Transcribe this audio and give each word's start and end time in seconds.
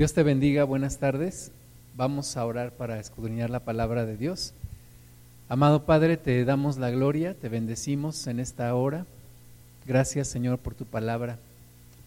Dios 0.00 0.14
te 0.14 0.22
bendiga, 0.22 0.64
buenas 0.64 0.96
tardes. 0.96 1.52
Vamos 1.94 2.38
a 2.38 2.46
orar 2.46 2.72
para 2.72 2.98
escudriñar 2.98 3.50
la 3.50 3.60
palabra 3.60 4.06
de 4.06 4.16
Dios. 4.16 4.54
Amado 5.46 5.84
Padre, 5.84 6.16
te 6.16 6.42
damos 6.46 6.78
la 6.78 6.90
gloria, 6.90 7.34
te 7.34 7.50
bendecimos 7.50 8.26
en 8.26 8.40
esta 8.40 8.74
hora. 8.74 9.04
Gracias 9.86 10.26
Señor 10.28 10.58
por 10.58 10.74
tu 10.74 10.86
palabra, 10.86 11.38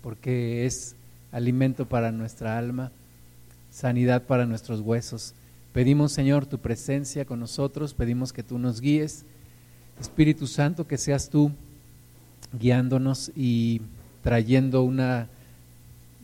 porque 0.01 0.65
es 0.65 0.95
alimento 1.31 1.87
para 1.87 2.11
nuestra 2.11 2.57
alma, 2.57 2.91
sanidad 3.69 4.23
para 4.23 4.47
nuestros 4.47 4.79
huesos. 4.79 5.35
Pedimos 5.71 6.13
Señor 6.13 6.47
tu 6.47 6.57
presencia 6.57 7.25
con 7.25 7.39
nosotros, 7.39 7.93
pedimos 7.93 8.33
que 8.33 8.41
tú 8.41 8.57
nos 8.57 8.81
guíes. 8.81 9.23
Espíritu 10.01 10.47
Santo, 10.47 10.87
que 10.87 10.97
seas 10.97 11.29
tú 11.29 11.51
guiándonos 12.59 13.31
y 13.35 13.81
trayendo 14.23 14.81
una 14.81 15.29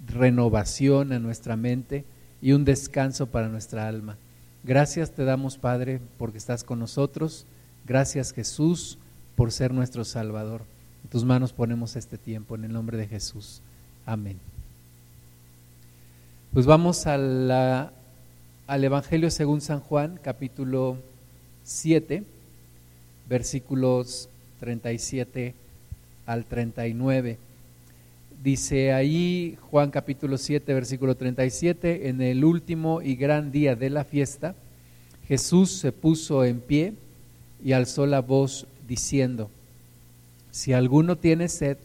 renovación 0.10 1.14
a 1.14 1.20
nuestra 1.20 1.56
mente 1.56 2.04
y 2.42 2.54
un 2.54 2.66
descanso 2.66 3.28
para 3.28 3.48
nuestra 3.48 3.88
alma. 3.88 4.18
Gracias 4.64 5.12
te 5.12 5.24
damos, 5.24 5.58
Padre, 5.58 6.02
porque 6.18 6.38
estás 6.38 6.64
con 6.64 6.80
nosotros. 6.80 7.46
Gracias, 7.86 8.34
Jesús, 8.34 8.98
por 9.36 9.52
ser 9.52 9.74
nuestro 9.74 10.04
Salvador. 10.04 10.64
En 11.04 11.10
tus 11.10 11.24
manos 11.24 11.54
ponemos 11.54 11.96
este 11.96 12.18
tiempo, 12.18 12.56
en 12.56 12.66
el 12.66 12.74
nombre 12.74 12.98
de 12.98 13.08
Jesús. 13.08 13.62
Amén. 14.06 14.38
Pues 16.54 16.66
vamos 16.66 17.06
al 17.08 17.92
Evangelio 18.68 19.32
según 19.32 19.62
San 19.62 19.80
Juan, 19.80 20.20
capítulo 20.22 20.98
7, 21.64 22.24
versículos 23.30 24.30
37 24.60 25.54
al 26.26 26.46
39. 26.46 27.38
Dice 28.42 28.94
ahí 28.94 29.58
Juan 29.70 29.92
capítulo 29.92 30.38
7, 30.38 30.74
versículo 30.74 31.16
37, 31.16 32.08
en 32.08 32.22
el 32.22 32.46
último 32.46 33.02
y 33.02 33.18
gran 33.18 33.52
día 33.52 33.76
de 33.76 33.90
la 33.90 34.06
fiesta, 34.06 34.56
Jesús 35.28 35.72
se 35.72 35.92
puso 35.92 36.46
en 36.46 36.62
pie 36.62 36.94
y 37.62 37.74
alzó 37.74 38.06
la 38.06 38.22
voz 38.22 38.66
diciendo, 38.88 39.50
si 40.52 40.72
alguno 40.72 41.18
tiene 41.18 41.50
sed, 41.50 41.80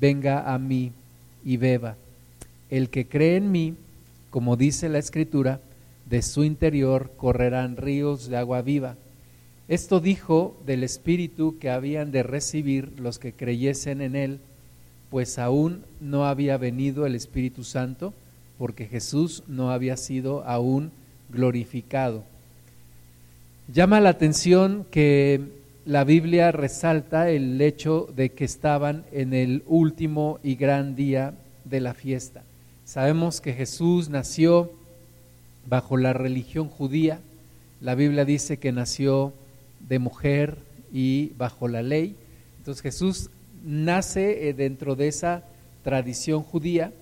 venga 0.00 0.54
a 0.54 0.60
mí 0.60 0.92
y 1.44 1.56
beba. 1.56 1.96
El 2.70 2.88
que 2.88 3.08
cree 3.08 3.34
en 3.34 3.50
mí, 3.50 3.74
como 4.30 4.56
dice 4.56 4.88
la 4.88 4.98
escritura, 4.98 5.60
de 6.08 6.22
su 6.22 6.44
interior 6.44 7.10
correrán 7.16 7.76
ríos 7.76 8.28
de 8.28 8.36
agua 8.36 8.62
viva. 8.62 8.94
Esto 9.66 9.98
dijo 9.98 10.56
del 10.64 10.84
Espíritu 10.84 11.58
que 11.58 11.68
habían 11.68 12.12
de 12.12 12.22
recibir 12.22 12.92
los 13.00 13.18
que 13.18 13.32
creyesen 13.32 14.00
en 14.00 14.14
él 14.14 14.38
pues 15.16 15.38
aún 15.38 15.82
no 15.98 16.26
había 16.26 16.58
venido 16.58 17.06
el 17.06 17.14
Espíritu 17.14 17.64
Santo, 17.64 18.12
porque 18.58 18.84
Jesús 18.84 19.44
no 19.48 19.70
había 19.70 19.96
sido 19.96 20.44
aún 20.44 20.90
glorificado. 21.30 22.22
Llama 23.72 23.98
la 24.00 24.10
atención 24.10 24.84
que 24.90 25.40
la 25.86 26.04
Biblia 26.04 26.52
resalta 26.52 27.30
el 27.30 27.58
hecho 27.62 28.10
de 28.14 28.32
que 28.32 28.44
estaban 28.44 29.06
en 29.10 29.32
el 29.32 29.62
último 29.66 30.38
y 30.42 30.56
gran 30.56 30.94
día 30.94 31.32
de 31.64 31.80
la 31.80 31.94
fiesta. 31.94 32.42
Sabemos 32.84 33.40
que 33.40 33.54
Jesús 33.54 34.10
nació 34.10 34.70
bajo 35.66 35.96
la 35.96 36.12
religión 36.12 36.68
judía. 36.68 37.20
La 37.80 37.94
Biblia 37.94 38.26
dice 38.26 38.58
que 38.58 38.70
nació 38.70 39.32
de 39.88 39.98
mujer 39.98 40.58
y 40.92 41.32
bajo 41.38 41.68
la 41.68 41.80
ley. 41.80 42.16
Entonces 42.58 42.82
Jesús 42.82 43.30
nace 43.66 44.48
eh, 44.48 44.54
dentro 44.54 44.94
de 44.94 45.08
esa 45.08 45.42
tradición 45.82 46.42
judía 46.42 46.92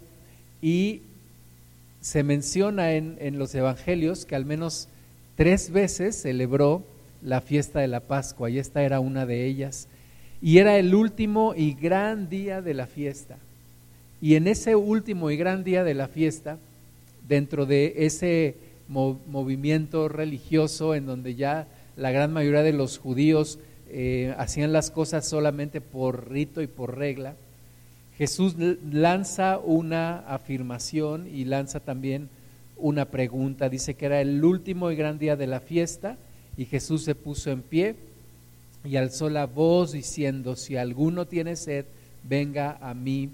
y 0.62 1.02
se 2.00 2.22
menciona 2.22 2.92
en, 2.92 3.16
en, 3.20 3.38
los 3.38 3.54
evangelios 3.54 4.24
que 4.24 4.34
al 4.34 4.46
menos 4.46 4.88
tres 5.36 5.70
veces 5.70 6.16
celebró 6.16 6.82
la 7.22 7.41
fiesta 7.41 7.80
de 7.80 7.88
la 7.88 8.00
Pascua 8.00 8.50
y 8.50 8.58
esta 8.58 8.82
era 8.82 9.00
una 9.00 9.26
de 9.26 9.47
ellas. 9.47 9.88
Y 10.42 10.58
era 10.58 10.78
el 10.78 10.94
último 10.94 11.54
y 11.54 11.74
gran 11.74 12.28
día 12.28 12.60
de 12.62 12.74
la 12.74 12.86
fiesta. 12.86 13.36
Y 14.20 14.36
en 14.36 14.47
ese 14.47 14.74
último 14.74 15.30
y 15.30 15.36
gran 15.36 15.64
día 15.64 15.84
de 15.84 15.94
la 15.94 16.08
fiesta, 16.08 16.58
dentro 17.28 17.66
de 17.66 17.94
ese 17.98 18.56
movimiento 18.88 20.08
religioso 20.08 20.94
en 20.94 21.06
donde 21.06 21.34
ya 21.34 21.66
la 21.97 22.10
gran 22.10 22.32
mayoría 22.32 22.62
de 22.62 22.72
los 22.72 22.98
judíos 22.98 23.58
eh, 23.89 24.34
hacían 24.39 24.72
las 24.72 24.91
cosas 24.91 25.27
solamente 25.27 25.81
por 25.81 26.31
rito 26.31 26.62
y 26.62 26.67
por 26.67 26.97
regla, 26.99 27.37
Jesús 28.17 28.55
lanza 28.91 29.59
una 29.59 30.21
afirmación 30.21 31.27
y 31.27 31.45
lanza 31.45 31.81
también 31.81 32.28
una 32.77 33.06
pregunta. 33.06 33.69
Dice 33.69 33.95
que 33.95 34.06
era 34.06 34.21
el 34.21 34.45
último 34.45 34.91
y 34.91 34.97
gran 34.97 35.19
día 35.19 35.37
de 35.37 35.47
la 35.47 35.61
fiesta 35.61 36.17
y 36.56 36.67
Jesús 36.67 37.03
se 37.03 37.15
puso 37.15 37.50
en 37.50 37.62
pie 37.62 37.97
y 38.84 38.97
alzó 38.97 39.31
la 39.31 39.47
voz 39.47 39.93
diciendo, 39.93 40.56
si 40.56 40.77
alguno 40.77 41.27
tiene 41.27 41.56
sed, 41.56 41.87
venga 42.22 42.78
a 42.81 42.95
mí 42.95 43.31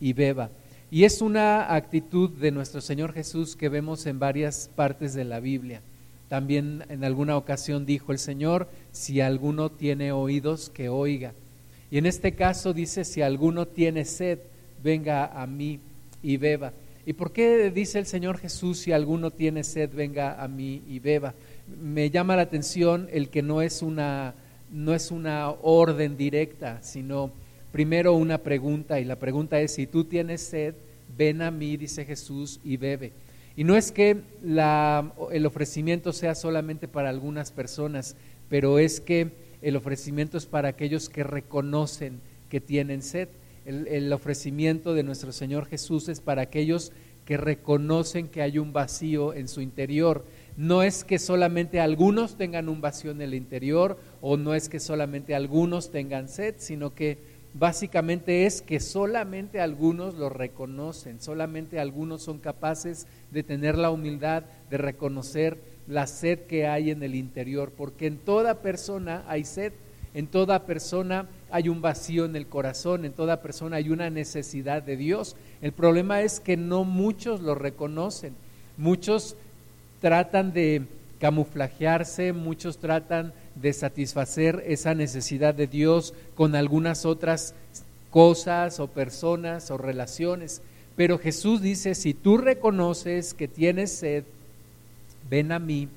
y 0.00 0.12
beba. 0.12 0.50
Y 0.90 1.04
es 1.04 1.22
una 1.22 1.74
actitud 1.74 2.28
de 2.28 2.50
nuestro 2.50 2.82
Señor 2.82 3.14
Jesús 3.14 3.56
que 3.56 3.70
vemos 3.70 4.04
en 4.06 4.18
varias 4.18 4.68
partes 4.74 5.14
de 5.14 5.24
la 5.24 5.40
Biblia. 5.40 5.80
También 6.28 6.84
en 6.88 7.04
alguna 7.04 7.36
ocasión 7.36 7.86
dijo 7.86 8.12
el 8.12 8.18
Señor, 8.18 8.68
si 8.92 9.20
alguno 9.20 9.70
tiene 9.70 10.12
oídos, 10.12 10.70
que 10.70 10.88
oiga. 10.88 11.32
Y 11.90 11.98
en 11.98 12.06
este 12.06 12.32
caso 12.32 12.72
dice, 12.72 13.04
si 13.04 13.22
alguno 13.22 13.66
tiene 13.66 14.04
sed, 14.04 14.38
venga 14.82 15.26
a 15.26 15.46
mí 15.46 15.80
y 16.22 16.36
beba. 16.36 16.72
¿Y 17.04 17.14
por 17.14 17.32
qué 17.32 17.70
dice 17.70 17.98
el 17.98 18.06
Señor 18.06 18.38
Jesús, 18.38 18.78
si 18.78 18.92
alguno 18.92 19.30
tiene 19.30 19.64
sed, 19.64 19.90
venga 19.92 20.42
a 20.42 20.46
mí 20.46 20.82
y 20.88 21.00
beba? 21.00 21.34
Me 21.80 22.10
llama 22.10 22.36
la 22.36 22.42
atención 22.42 23.08
el 23.12 23.28
que 23.28 23.42
no 23.42 23.60
es 23.60 23.82
una, 23.82 24.34
no 24.70 24.94
es 24.94 25.10
una 25.10 25.50
orden 25.50 26.16
directa, 26.16 26.80
sino 26.82 27.32
primero 27.72 28.14
una 28.14 28.38
pregunta, 28.38 29.00
y 29.00 29.04
la 29.04 29.16
pregunta 29.16 29.60
es, 29.60 29.74
si 29.74 29.86
tú 29.86 30.04
tienes 30.04 30.42
sed, 30.42 30.74
ven 31.16 31.42
a 31.42 31.50
mí, 31.50 31.76
dice 31.76 32.04
Jesús, 32.04 32.60
y 32.64 32.76
bebe. 32.76 33.12
Y 33.56 33.64
no 33.64 33.76
es 33.76 33.92
que 33.92 34.22
el 35.32 35.46
ofrecimiento 35.46 36.12
sea 36.12 36.34
solamente 36.34 36.88
para 36.88 37.10
algunas 37.10 37.50
personas, 37.50 38.16
pero 38.52 38.78
es 38.78 39.00
que 39.00 39.30
el 39.62 39.76
ofrecimiento 39.76 40.36
es 40.36 40.44
para 40.44 40.68
aquellos 40.68 41.08
que 41.08 41.24
reconocen 41.24 42.20
que 42.50 42.60
tienen 42.60 43.00
sed. 43.00 43.30
El, 43.64 44.12
ofrecimiento 44.12 44.92
de 44.92 45.02
nuestro 45.02 45.32
Señor 45.32 45.64
Jesús 45.64 46.10
es 46.10 46.20
para 46.20 46.42
aquellos 46.42 46.92
que 47.24 47.38
reconocen 47.38 48.28
que 48.28 48.42
hay 48.42 48.58
un 48.58 48.74
vacío 48.74 49.32
en 49.32 49.48
su 49.48 49.62
interior. 49.62 50.26
No 50.58 50.82
es 50.82 51.02
que 51.02 51.18
solamente 51.18 51.80
algunos 51.80 52.36
tengan 52.36 52.68
un 52.68 52.82
vacío 52.82 53.12
en 53.12 53.22
el 53.22 53.32
interior 53.32 53.98
o 54.20 54.36
no 54.36 54.52
es 54.52 54.68
que 54.68 54.80
solamente 54.80 55.34
algunos 55.34 55.90
tengan 55.90 56.28
sed, 56.28 56.56
sino 56.58 56.94
que 56.94 57.16
básicamente 57.54 58.44
es 58.44 58.60
que 58.60 58.80
solamente 58.80 59.62
algunos 59.62 60.14
lo 60.14 60.28
reconocen, 60.28 61.22
solamente 61.22 61.80
algunos 61.80 62.22
son 62.22 62.38
capaces 62.38 63.06
de 63.30 63.42
tener 63.42 63.78
la 63.78 63.90
humildad 63.90 64.44
de 64.68 64.76
reconocer 64.76 65.58
la 65.86 66.06
sed 66.06 66.40
que 66.40 66.66
hay 66.66 66.90
en 66.90 67.02
el 67.02 67.14
interior, 67.14 67.72
porque 67.76 68.06
en 68.06 68.18
toda 68.18 68.62
persona 68.62 69.24
hay 69.26 69.44
sed, 69.44 69.72
en 70.14 70.26
toda 70.26 70.66
persona 70.66 71.26
hay 71.50 71.68
un 71.68 71.80
vacío 71.80 72.24
en 72.24 72.36
el 72.36 72.46
corazón, 72.46 73.04
en 73.04 73.12
toda 73.12 73.40
persona 73.40 73.76
hay 73.76 73.90
una 73.90 74.10
necesidad 74.10 74.82
de 74.82 74.96
Dios. 74.96 75.36
El 75.60 75.72
problema 75.72 76.20
es 76.20 76.40
que 76.40 76.56
no 76.56 76.84
muchos 76.84 77.40
lo 77.40 77.54
reconocen, 77.54 78.34
muchos 78.76 79.36
tratan 80.00 80.52
de 80.52 80.82
camuflajearse, 81.18 82.32
muchos 82.32 82.78
tratan 82.78 83.32
de 83.54 83.72
satisfacer 83.72 84.62
esa 84.66 84.94
necesidad 84.94 85.54
de 85.54 85.66
Dios 85.66 86.14
con 86.34 86.56
algunas 86.56 87.06
otras 87.06 87.54
cosas 88.10 88.80
o 88.80 88.88
personas 88.88 89.70
o 89.70 89.78
relaciones. 89.78 90.62
Pero 90.96 91.18
Jesús 91.18 91.62
dice, 91.62 91.94
si 91.94 92.12
tú 92.12 92.36
reconoces 92.38 93.34
que 93.34 93.48
tienes 93.48 93.92
sed, 93.92 94.24
ven 95.32 95.50
a 95.50 95.58
mí 95.58 95.88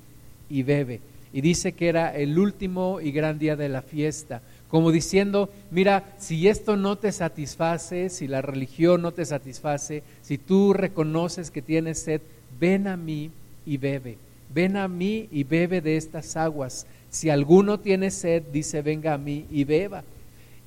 y 0.48 0.62
bebe. 0.62 1.00
Y 1.30 1.42
dice 1.42 1.72
que 1.72 1.88
era 1.88 2.16
el 2.16 2.38
último 2.38 3.02
y 3.02 3.12
gran 3.12 3.38
día 3.38 3.54
de 3.54 3.68
la 3.68 3.82
fiesta, 3.82 4.40
como 4.68 4.90
diciendo, 4.90 5.50
mira, 5.70 6.14
si 6.16 6.48
esto 6.48 6.78
no 6.78 6.96
te 6.96 7.12
satisface, 7.12 8.08
si 8.08 8.28
la 8.28 8.40
religión 8.40 9.02
no 9.02 9.12
te 9.12 9.26
satisface, 9.26 10.02
si 10.22 10.38
tú 10.38 10.72
reconoces 10.72 11.50
que 11.50 11.60
tienes 11.60 11.98
sed, 11.98 12.22
ven 12.58 12.88
a 12.88 12.96
mí 12.96 13.30
y 13.66 13.76
bebe. 13.76 14.16
Ven 14.54 14.78
a 14.78 14.88
mí 14.88 15.28
y 15.30 15.44
bebe 15.44 15.82
de 15.82 15.98
estas 15.98 16.34
aguas. 16.38 16.86
Si 17.10 17.28
alguno 17.28 17.78
tiene 17.78 18.10
sed, 18.10 18.42
dice, 18.50 18.80
venga 18.80 19.12
a 19.12 19.18
mí 19.18 19.44
y 19.50 19.64
beba. 19.64 20.02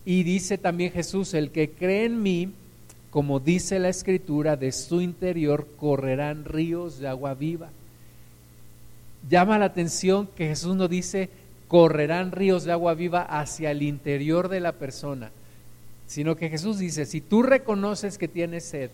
Y 0.06 0.22
dice 0.22 0.60
también 0.60 0.92
Jesús, 0.92 1.34
el 1.34 1.50
que 1.50 1.72
cree 1.72 2.06
en 2.06 2.22
mí, 2.22 2.52
como 3.10 3.40
dice 3.40 3.80
la 3.80 3.90
escritura, 3.90 4.58
de 4.58 4.72
su 4.72 5.02
interior 5.02 5.68
correrán 5.76 6.46
ríos 6.46 7.00
de 7.00 7.08
agua 7.08 7.34
viva. 7.34 7.72
Llama 9.30 9.60
la 9.60 9.66
atención 9.66 10.28
que 10.36 10.48
Jesús 10.48 10.76
no 10.76 10.88
dice 10.88 11.30
correrán 11.68 12.32
ríos 12.32 12.64
de 12.64 12.72
agua 12.72 12.96
viva 12.96 13.22
hacia 13.22 13.70
el 13.70 13.84
interior 13.84 14.50
de 14.50 14.60
la 14.60 14.72
persona, 14.72 15.32
sino 16.08 16.36
que 16.36 16.50
Jesús 16.50 16.80
dice, 16.80 17.06
si 17.06 17.22
tú 17.22 17.44
reconoces 17.44 18.18
que 18.18 18.28
tienes 18.28 18.66
sed, 18.66 18.90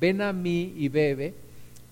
ven 0.00 0.22
a 0.22 0.32
mí 0.32 0.72
y 0.76 0.88
bebe, 0.88 1.34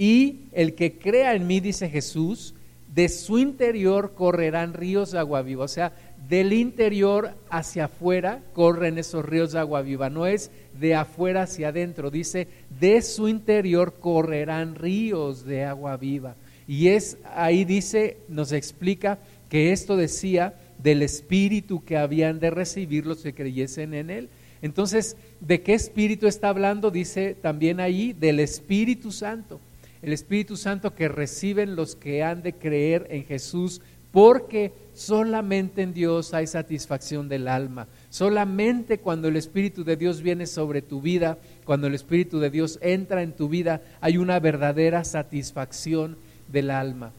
Y 0.00 0.42
el 0.52 0.74
que 0.74 0.92
crea 0.92 1.34
en 1.34 1.48
mí, 1.48 1.58
dice 1.58 1.90
Jesús, 1.90 2.54
de 2.94 3.08
su 3.08 3.38
interior 3.38 4.12
correrán 4.14 4.72
ríos 4.74 5.10
de 5.10 5.18
agua 5.18 5.42
viva. 5.42 5.64
O 5.64 5.68
sea, 5.68 5.92
del 6.28 6.52
interior 6.52 7.34
hacia 7.50 7.86
afuera 7.86 8.40
corren 8.54 8.98
esos 8.98 9.24
ríos 9.24 9.52
de 9.52 9.58
agua 9.58 9.82
viva. 9.82 10.08
No 10.08 10.26
es 10.26 10.52
de 10.78 10.94
afuera 10.94 11.42
hacia 11.42 11.68
adentro. 11.68 12.12
Dice, 12.12 12.46
de 12.78 13.02
su 13.02 13.28
interior 13.28 13.94
correrán 13.98 14.76
ríos 14.76 15.44
de 15.44 15.64
agua 15.64 15.96
viva. 15.96 16.36
Y 16.68 16.88
es 16.88 17.16
ahí 17.24 17.64
dice, 17.64 18.18
nos 18.28 18.52
explica 18.52 19.18
que 19.48 19.72
esto 19.72 19.96
decía 19.96 20.54
del 20.78 21.02
espíritu 21.02 21.82
que 21.82 21.96
habían 21.96 22.38
de 22.38 22.50
recibir 22.50 23.06
los 23.06 23.22
que 23.22 23.34
creyesen 23.34 23.94
en 23.94 24.10
él. 24.10 24.28
Entonces, 24.60 25.16
¿de 25.40 25.62
qué 25.62 25.72
espíritu 25.72 26.26
está 26.26 26.50
hablando? 26.50 26.90
Dice 26.90 27.34
también 27.34 27.80
ahí 27.80 28.12
del 28.12 28.38
Espíritu 28.38 29.12
Santo. 29.12 29.60
El 30.02 30.12
Espíritu 30.12 30.56
Santo 30.56 30.94
que 30.94 31.08
reciben 31.08 31.74
los 31.74 31.96
que 31.96 32.22
han 32.22 32.42
de 32.42 32.52
creer 32.52 33.06
en 33.10 33.24
Jesús, 33.24 33.80
porque 34.12 34.72
solamente 34.94 35.82
en 35.82 35.94
Dios 35.94 36.34
hay 36.34 36.46
satisfacción 36.46 37.28
del 37.28 37.48
alma. 37.48 37.88
Solamente 38.10 38.98
cuando 38.98 39.28
el 39.28 39.36
Espíritu 39.36 39.84
de 39.84 39.96
Dios 39.96 40.22
viene 40.22 40.46
sobre 40.46 40.82
tu 40.82 41.00
vida, 41.00 41.38
cuando 41.64 41.86
el 41.86 41.94
Espíritu 41.94 42.38
de 42.38 42.50
Dios 42.50 42.78
entra 42.82 43.22
en 43.22 43.32
tu 43.32 43.48
vida, 43.48 43.80
hay 44.00 44.18
una 44.18 44.38
verdadera 44.38 45.04
satisfacción 45.04 46.16
del 46.48 46.70
alma. 46.70 47.12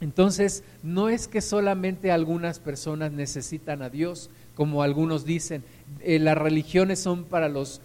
Entonces, 0.00 0.62
no 0.82 1.08
es 1.08 1.28
que 1.28 1.40
solamente 1.40 2.10
algunas 2.10 2.58
personas 2.58 3.12
necesitan 3.12 3.82
a 3.82 3.90
Dios, 3.90 4.30
como 4.54 4.82
algunos 4.82 5.24
dicen, 5.24 5.62
eh, 6.00 6.18
las 6.18 6.38
religiones 6.38 7.00
son 7.00 7.24
para 7.24 7.48
los 7.48 7.80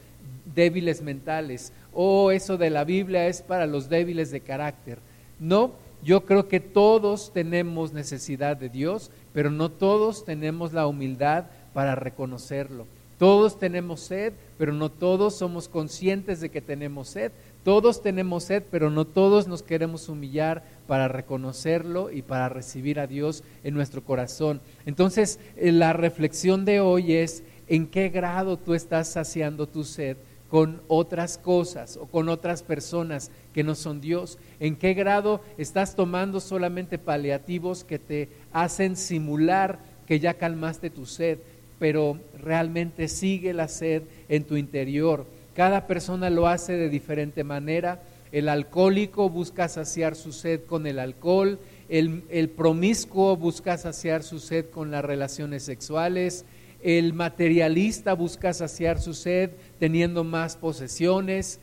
débiles 0.53 1.01
mentales, 1.01 1.73
o 1.93 2.31
eso 2.31 2.57
de 2.57 2.69
la 2.69 2.83
Biblia 2.83 3.27
es 3.27 3.41
para 3.41 3.65
los 3.65 3.89
débiles 3.89 4.31
de 4.31 4.41
carácter. 4.41 4.99
No, 5.39 5.73
yo 6.03 6.25
creo 6.25 6.47
que 6.47 6.59
todos 6.59 7.31
tenemos 7.33 7.91
necesidad 7.91 8.55
de 8.55 8.69
Dios, 8.69 9.11
pero 9.33 9.49
no 9.49 9.69
todos 9.69 10.23
tenemos 10.23 10.71
la 10.71 10.87
humildad 10.87 11.45
para 11.73 11.95
reconocerlo. 11.95 12.85
Todos 13.17 13.59
tenemos 13.59 14.01
sed, 14.01 14.33
pero 14.57 14.73
no 14.73 14.89
todos 14.89 15.35
somos 15.37 15.67
conscientes 15.67 16.41
de 16.41 16.49
que 16.49 16.61
tenemos 16.61 17.09
sed. 17.09 17.31
Todos 17.65 18.03
tenemos 18.03 18.43
sed, 18.43 18.61
pero 18.69 18.91
no 18.91 19.05
todos 19.05 19.47
nos 19.47 19.63
queremos 19.63 20.07
humillar 20.07 20.61
para 20.85 21.07
reconocerlo 21.07 22.11
y 22.11 22.21
para 22.21 22.47
recibir 22.47 22.99
a 22.99 23.07
Dios 23.07 23.43
en 23.63 23.73
nuestro 23.73 24.03
corazón. 24.03 24.61
Entonces, 24.85 25.39
eh, 25.55 25.71
la 25.71 25.91
reflexión 25.91 26.63
de 26.63 26.79
hoy 26.79 27.13
es 27.13 27.43
en 27.67 27.87
qué 27.87 28.09
grado 28.09 28.57
tú 28.57 28.75
estás 28.75 29.07
saciando 29.07 29.67
tu 29.67 29.83
sed 29.83 30.15
con 30.47 30.79
otras 30.87 31.39
cosas 31.39 31.97
o 31.97 32.05
con 32.05 32.29
otras 32.29 32.61
personas 32.61 33.31
que 33.51 33.63
no 33.63 33.73
son 33.73 33.99
Dios. 33.99 34.37
¿En 34.59 34.75
qué 34.75 34.93
grado 34.93 35.41
estás 35.57 35.95
tomando 35.95 36.41
solamente 36.41 36.99
paliativos 36.99 37.83
que 37.83 37.97
te 37.97 38.29
hacen 38.53 38.95
simular 38.95 39.79
que 40.05 40.19
ya 40.19 40.35
calmaste 40.35 40.91
tu 40.91 41.07
sed, 41.07 41.39
pero 41.79 42.19
realmente 42.39 43.07
sigue 43.07 43.53
la 43.55 43.67
sed 43.67 44.03
en 44.29 44.43
tu 44.43 44.55
interior? 44.55 45.25
Cada 45.55 45.87
persona 45.87 46.29
lo 46.29 46.47
hace 46.47 46.73
de 46.73 46.89
diferente 46.89 47.45
manera. 47.45 48.01
El 48.33 48.49
alcohólico 48.49 49.29
busca 49.29 49.69
saciar 49.69 50.15
su 50.15 50.33
sed 50.33 50.65
con 50.65 50.85
el 50.85 50.99
alcohol, 50.99 51.59
el, 51.87 52.49
promiscuo 52.49 53.37
busca 53.37 53.77
saciar 53.77 54.23
su 54.23 54.39
sed 54.39 54.65
con 54.69 54.91
las 54.91 55.05
relaciones 55.05 55.63
sexuales, 55.63 56.43
el 56.83 57.13
materialista 57.13 58.13
busca 58.13 58.53
saciar 58.53 58.99
su 58.99 59.13
sed 59.13 59.51
teniendo 59.79 60.25
más 60.25 60.57
posesiones 60.57 61.59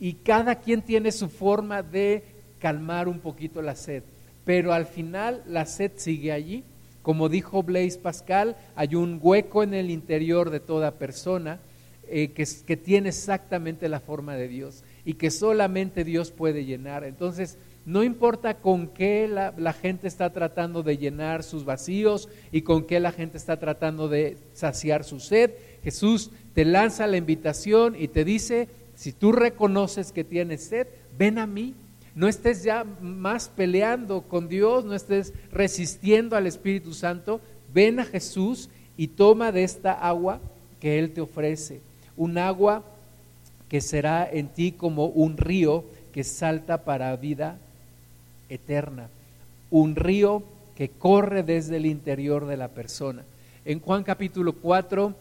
y 0.00 0.14
cada 0.14 0.56
quien 0.56 0.82
tiene 0.82 1.12
su 1.12 1.28
forma 1.28 1.84
de 1.84 2.24
calmar 2.58 3.06
un 3.06 3.20
poquito 3.20 3.62
la 3.62 3.76
sed. 3.76 4.02
Pero 4.44 4.72
al 4.72 4.86
final 4.86 5.44
la 5.46 5.64
sed 5.64 5.92
sigue 5.94 6.32
allí. 6.32 6.64
Como 7.02 7.28
dijo 7.28 7.62
Blaise 7.62 7.98
Pascal, 7.98 8.56
hay 8.74 8.96
un 8.96 9.20
hueco 9.22 9.62
en 9.62 9.74
el 9.74 9.90
interior 9.90 10.50
de 10.50 10.58
toda 10.58 10.98
persona 10.98 11.60
eh, 12.10 12.32
que, 12.32 12.46
que 12.66 12.76
tiene 12.76 13.10
exactamente 13.10 13.88
la 13.88 14.00
forma 14.00 14.36
de 14.36 14.48
Dios 14.48 14.84
y 15.04 15.14
que 15.14 15.30
solamente 15.30 16.04
Dios 16.04 16.30
puede 16.30 16.64
llenar. 16.64 17.04
Entonces, 17.04 17.58
no 17.88 18.04
importa 18.04 18.58
con 18.58 18.88
qué 18.88 19.26
la, 19.26 19.72
gente 19.72 20.08
está 20.08 20.30
tratando 20.30 20.82
de 20.82 20.98
llenar 20.98 21.42
sus 21.42 21.64
vacíos 21.64 22.28
y 22.52 22.60
con 22.60 22.84
qué 22.84 23.00
la 23.00 23.12
gente 23.12 23.38
está 23.38 23.58
tratando 23.58 24.08
de 24.08 24.36
saciar 24.52 25.04
su 25.04 25.20
sed, 25.20 25.52
Jesús 25.82 26.30
te 26.52 26.66
lanza 26.66 27.06
la 27.06 27.16
invitación 27.16 27.96
y 27.98 28.08
te 28.08 28.26
dice, 28.26 28.68
si 28.94 29.12
tú 29.12 29.32
reconoces 29.32 30.12
que 30.12 30.22
tienes 30.22 30.64
sed, 30.64 30.86
ven 31.16 31.38
a 31.38 31.46
mí. 31.46 31.74
No 32.14 32.28
estés 32.28 32.62
ya 32.62 32.84
más 33.00 33.48
peleando 33.48 34.20
con 34.20 34.48
Dios, 34.48 34.84
no 34.84 34.94
estés 34.94 35.32
resistiendo 35.50 36.36
al 36.36 36.46
Espíritu 36.46 36.92
Santo, 36.92 37.40
ven 37.72 38.00
a 38.00 38.04
Jesús 38.04 38.68
y 38.98 39.08
toma 39.08 39.50
de 39.50 39.64
esta 39.64 39.92
agua 39.92 40.42
que 40.78 40.98
Él 40.98 41.12
te 41.12 41.22
ofrece. 41.22 41.80
Un 42.18 42.36
agua 42.36 42.82
que 43.70 43.80
será 43.80 44.28
en 44.30 44.48
ti 44.48 44.72
como 44.72 45.06
un 45.06 45.38
río 45.38 45.84
que 46.12 46.24
salta 46.24 46.84
para 46.84 47.14
vida 47.16 47.58
eterna, 48.48 49.08
un 49.70 49.94
río 49.94 50.42
que 50.74 50.88
corre 50.88 51.42
desde 51.42 51.76
el 51.76 51.86
interior 51.86 52.46
de 52.46 52.56
la 52.56 52.68
persona. 52.68 53.24
En 53.64 53.80
Juan 53.80 54.02
capítulo 54.02 54.54
4 54.54 55.14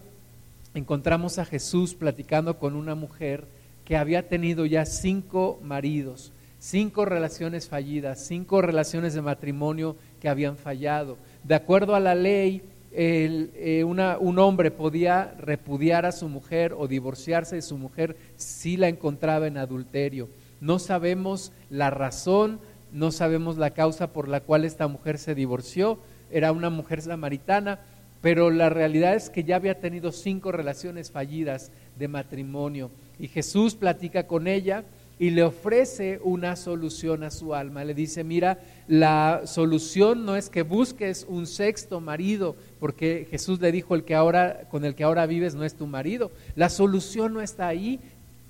encontramos 0.74 1.38
a 1.38 1.46
Jesús 1.46 1.94
platicando 1.94 2.58
con 2.58 2.76
una 2.76 2.96
mujer 2.96 3.46
que 3.86 3.96
había 3.96 4.28
tenido 4.28 4.66
ya 4.66 4.86
cinco 4.86 5.60
maridos, 5.64 6.32
cinco 6.60 7.06
relaciones 7.06 7.68
fallidas, 7.68 8.26
cinco 8.26 8.62
relaciones 8.62 9.14
de 9.14 9.22
matrimonio 9.22 9.96
que 10.20 10.30
habían 10.30 10.58
fallado. 10.58 11.18
De 11.44 11.56
acuerdo 11.56 11.96
a 11.96 12.00
la 12.00 12.16
ley, 12.16 12.64
eh, 12.92 13.84
un 13.84 14.40
hombre 14.40 14.72
podía 14.72 15.36
repudiar 15.40 16.06
a 16.06 16.12
su 16.12 16.30
mujer 16.30 16.74
o 16.78 16.88
divorciarse 16.88 17.56
de 17.56 17.62
su 17.62 17.78
mujer 17.78 18.18
si 18.36 18.78
la 18.78 18.88
encontraba 18.88 19.48
en 19.48 19.58
adulterio. 19.58 20.30
No 20.62 20.80
sabemos 20.80 21.52
la 21.70 21.90
razón, 21.90 22.60
no 22.92 23.12
sabemos 23.12 23.58
la 23.58 23.72
causa 23.72 24.14
por 24.14 24.28
la 24.28 24.42
cual 24.42 24.66
esta 24.66 24.88
mujer 24.88 25.18
se 25.18 25.36
divorció, 25.36 26.00
era 26.32 26.52
una 26.52 26.70
mujer 26.70 27.02
samaritana, 27.02 27.80
pero 28.22 28.50
la 28.50 28.70
realidad 28.70 29.16
es 29.16 29.30
que 29.30 29.44
ya 29.44 29.58
había 29.58 29.80
tenido 29.80 30.12
cinco 30.12 30.52
relaciones 30.52 31.12
fallidas 31.12 31.72
de 31.98 32.08
matrimonio. 32.08 32.90
Y 33.20 33.28
Jesús 33.28 33.76
platica 33.76 34.28
con 34.28 34.48
ella 34.48 34.84
y 35.20 35.32
le 35.32 35.44
ofrece 35.44 36.20
una 36.24 36.56
solución 36.56 37.24
a 37.24 37.32
su 37.32 37.56
alma. 37.56 37.84
Le 37.84 37.94
dice, 37.94 38.24
mira, 38.24 38.60
la 38.88 39.42
solución 39.46 40.26
no 40.26 40.36
es 40.36 40.50
que 40.50 40.62
busques 40.62 41.26
un 41.28 41.48
sexto 41.48 42.00
marido, 42.00 42.56
porque 42.80 43.28
Jesús 43.30 43.60
le 43.60 43.72
dijo, 43.72 43.96
el 43.96 44.04
que 44.04 44.14
ahora, 44.14 44.68
con 44.70 44.86
el 44.86 44.94
que 44.94 45.04
ahora 45.04 45.26
vives 45.26 45.56
no 45.56 45.64
es 45.64 45.74
tu 45.74 45.88
marido. 45.88 46.32
La 46.56 46.70
solución 46.70 47.34
no 47.34 47.42
está 47.42 47.68
ahí. 47.68 48.00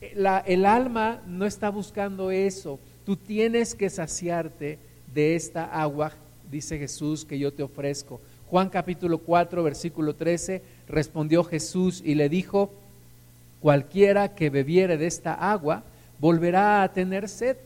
el 0.01 0.65
alma 0.65 1.21
no 1.25 1.45
está 1.45 1.69
buscando 1.69 2.31
eso. 2.31 2.79
Tú 3.05 3.15
tienes 3.15 3.73
que 3.73 3.89
saciarte 3.89 4.77
de 5.13 5.35
esta 5.35 5.63
agua, 5.63 6.11
dice 6.51 6.77
Jesús, 6.77 7.23
que 7.23 7.39
yo 7.39 7.53
te 7.53 7.63
ofrezco. 7.63 8.19
Juan 8.49 8.69
capítulo 8.69 9.19
4, 9.19 9.63
versículo 9.63 10.15
13, 10.15 10.61
respondió 10.87 11.43
Jesús 11.45 12.01
y 12.03 12.15
le 12.15 12.27
dijo, 12.27 12.73
cualquiera 13.61 14.35
que 14.35 14.49
bebiere 14.49 14.97
de 14.97 15.07
esta 15.07 15.33
agua 15.33 15.83
volverá 16.19 16.83
a 16.83 16.93
tener 16.93 17.29
sed. 17.29 17.57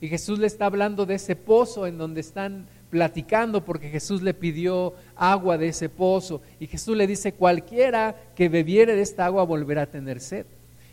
Y 0.00 0.08
Jesús 0.08 0.38
le 0.38 0.46
está 0.46 0.66
hablando 0.66 1.06
de 1.06 1.14
ese 1.14 1.36
pozo 1.36 1.86
en 1.86 1.98
donde 1.98 2.20
están 2.20 2.66
platicando 2.90 3.64
porque 3.64 3.88
Jesús 3.88 4.22
le 4.22 4.34
pidió 4.34 4.94
agua 5.16 5.56
de 5.58 5.68
ese 5.68 5.88
pozo. 5.88 6.40
Y 6.58 6.66
Jesús 6.66 6.96
le 6.96 7.06
dice, 7.06 7.32
cualquiera 7.32 8.16
que 8.34 8.48
bebiere 8.48 8.96
de 8.96 9.02
esta 9.02 9.26
agua 9.26 9.44
volverá 9.44 9.82
a 9.82 9.86
tener 9.86 10.20
sed. 10.20 10.46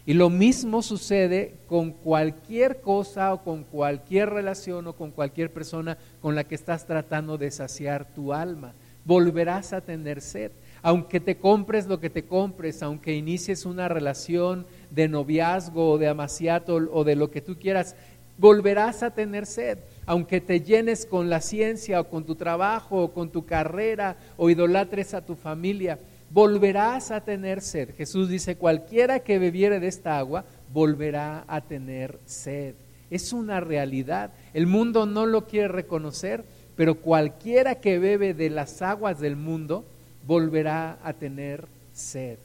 Y 0.06 0.14
lo 0.14 0.30
mismo 0.30 0.82
sucede 0.82 1.56
con 1.68 1.92
cualquier 1.92 2.80
cosa 2.80 3.34
o 3.34 3.44
con 3.44 3.66
cualquier 3.66 4.30
relación 4.30 4.88
o 4.88 4.94
con 4.94 5.12
cualquier 5.12 5.52
persona 5.52 5.98
con 6.22 6.34
la 6.34 6.46
que 6.46 6.56
estás 6.56 6.86
tratando 6.86 7.38
de 7.38 7.52
saciar 7.52 8.06
tu 8.16 8.34
alma. 8.34 8.72
Volverás 9.04 9.74
a 9.74 9.82
tener 9.82 10.22
sed. 10.22 10.52
Aunque 10.88 11.20
te 11.20 11.36
compres 11.36 11.86
lo 11.88 12.00
que 12.00 12.10
te 12.10 12.24
compres, 12.24 12.82
aunque 12.82 13.14
inicies 13.14 13.66
una 13.66 13.90
relación 13.90 14.66
de 14.90 15.10
noviazgo 15.10 15.90
o 15.90 15.98
de 15.98 16.08
amaciato 16.08 16.76
o 16.76 17.04
de 17.04 17.18
lo 17.18 17.30
que 17.30 17.42
tú 17.42 17.58
quieras, 17.60 17.94
volverás 18.38 19.04
a 19.04 19.14
tener 19.14 19.48
sed. 19.48 19.80
Aunque 20.06 20.40
te 20.40 20.62
llenes 20.62 21.06
con 21.06 21.30
la 21.30 21.42
ciencia 21.42 22.00
o 22.00 22.08
con 22.08 22.24
tu 22.24 22.36
trabajo 22.36 23.04
o 23.04 23.12
con 23.12 23.30
tu 23.32 23.46
carrera 23.46 24.16
o 24.38 24.50
idolatres 24.50 25.14
a 25.14 25.26
tu 25.26 25.36
familia, 25.36 26.00
volverás 26.30 27.12
a 27.12 27.20
tener 27.20 27.60
sed. 27.60 27.94
Jesús 27.94 28.30
dice, 28.30 28.56
cualquiera 28.56 29.20
que 29.20 29.40
bebiere 29.40 29.82
de 29.82 29.88
esta 29.90 30.18
agua, 30.18 30.46
volverá 30.72 31.44
a 31.50 31.60
tener 31.60 32.18
sed. 32.24 32.76
Es 33.10 33.34
una 33.34 33.60
realidad. 33.60 34.32
El 34.54 34.68
mundo 34.68 35.06
no 35.06 35.26
lo 35.26 35.48
quiere 35.48 35.68
reconocer, 35.68 36.46
pero 36.78 37.02
cualquiera 37.02 37.76
que 37.76 38.00
bebe 38.00 38.34
de 38.34 38.50
las 38.50 38.82
aguas 38.82 39.20
del 39.20 39.36
mundo, 39.36 39.84
volverá 40.28 41.00
a 41.04 41.14
tener 41.14 41.66
sed. 41.94 42.38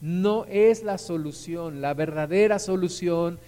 No 0.00 0.44
es 0.46 0.82
la 0.82 0.98
solución, 0.98 1.80
la 1.80 1.94
verdadera 1.94 2.58
solución 2.58 3.38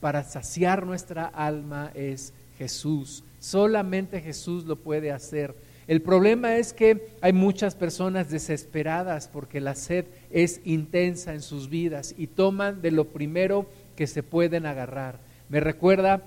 para 0.00 0.22
saciar 0.22 0.86
nuestra 0.86 1.26
alma 1.26 1.90
es 1.94 2.32
Jesús. 2.58 3.24
Solamente 3.40 4.20
Jesús 4.20 4.64
lo 4.64 4.76
puede 4.76 5.10
hacer. 5.10 5.54
El 5.86 6.00
problema 6.00 6.56
es 6.56 6.72
que 6.72 7.08
hay 7.20 7.32
muchas 7.32 7.74
personas 7.74 8.30
desesperadas 8.30 9.28
porque 9.28 9.60
la 9.60 9.74
sed 9.74 10.06
es 10.30 10.60
intensa 10.64 11.34
en 11.34 11.42
sus 11.42 11.68
vidas 11.68 12.14
y 12.16 12.26
toman 12.26 12.80
de 12.80 12.90
lo 12.90 13.08
primero 13.08 13.66
que 13.96 14.06
se 14.06 14.22
pueden 14.22 14.64
agarrar. 14.64 15.18
Me 15.50 15.60
recuerda 15.60 16.22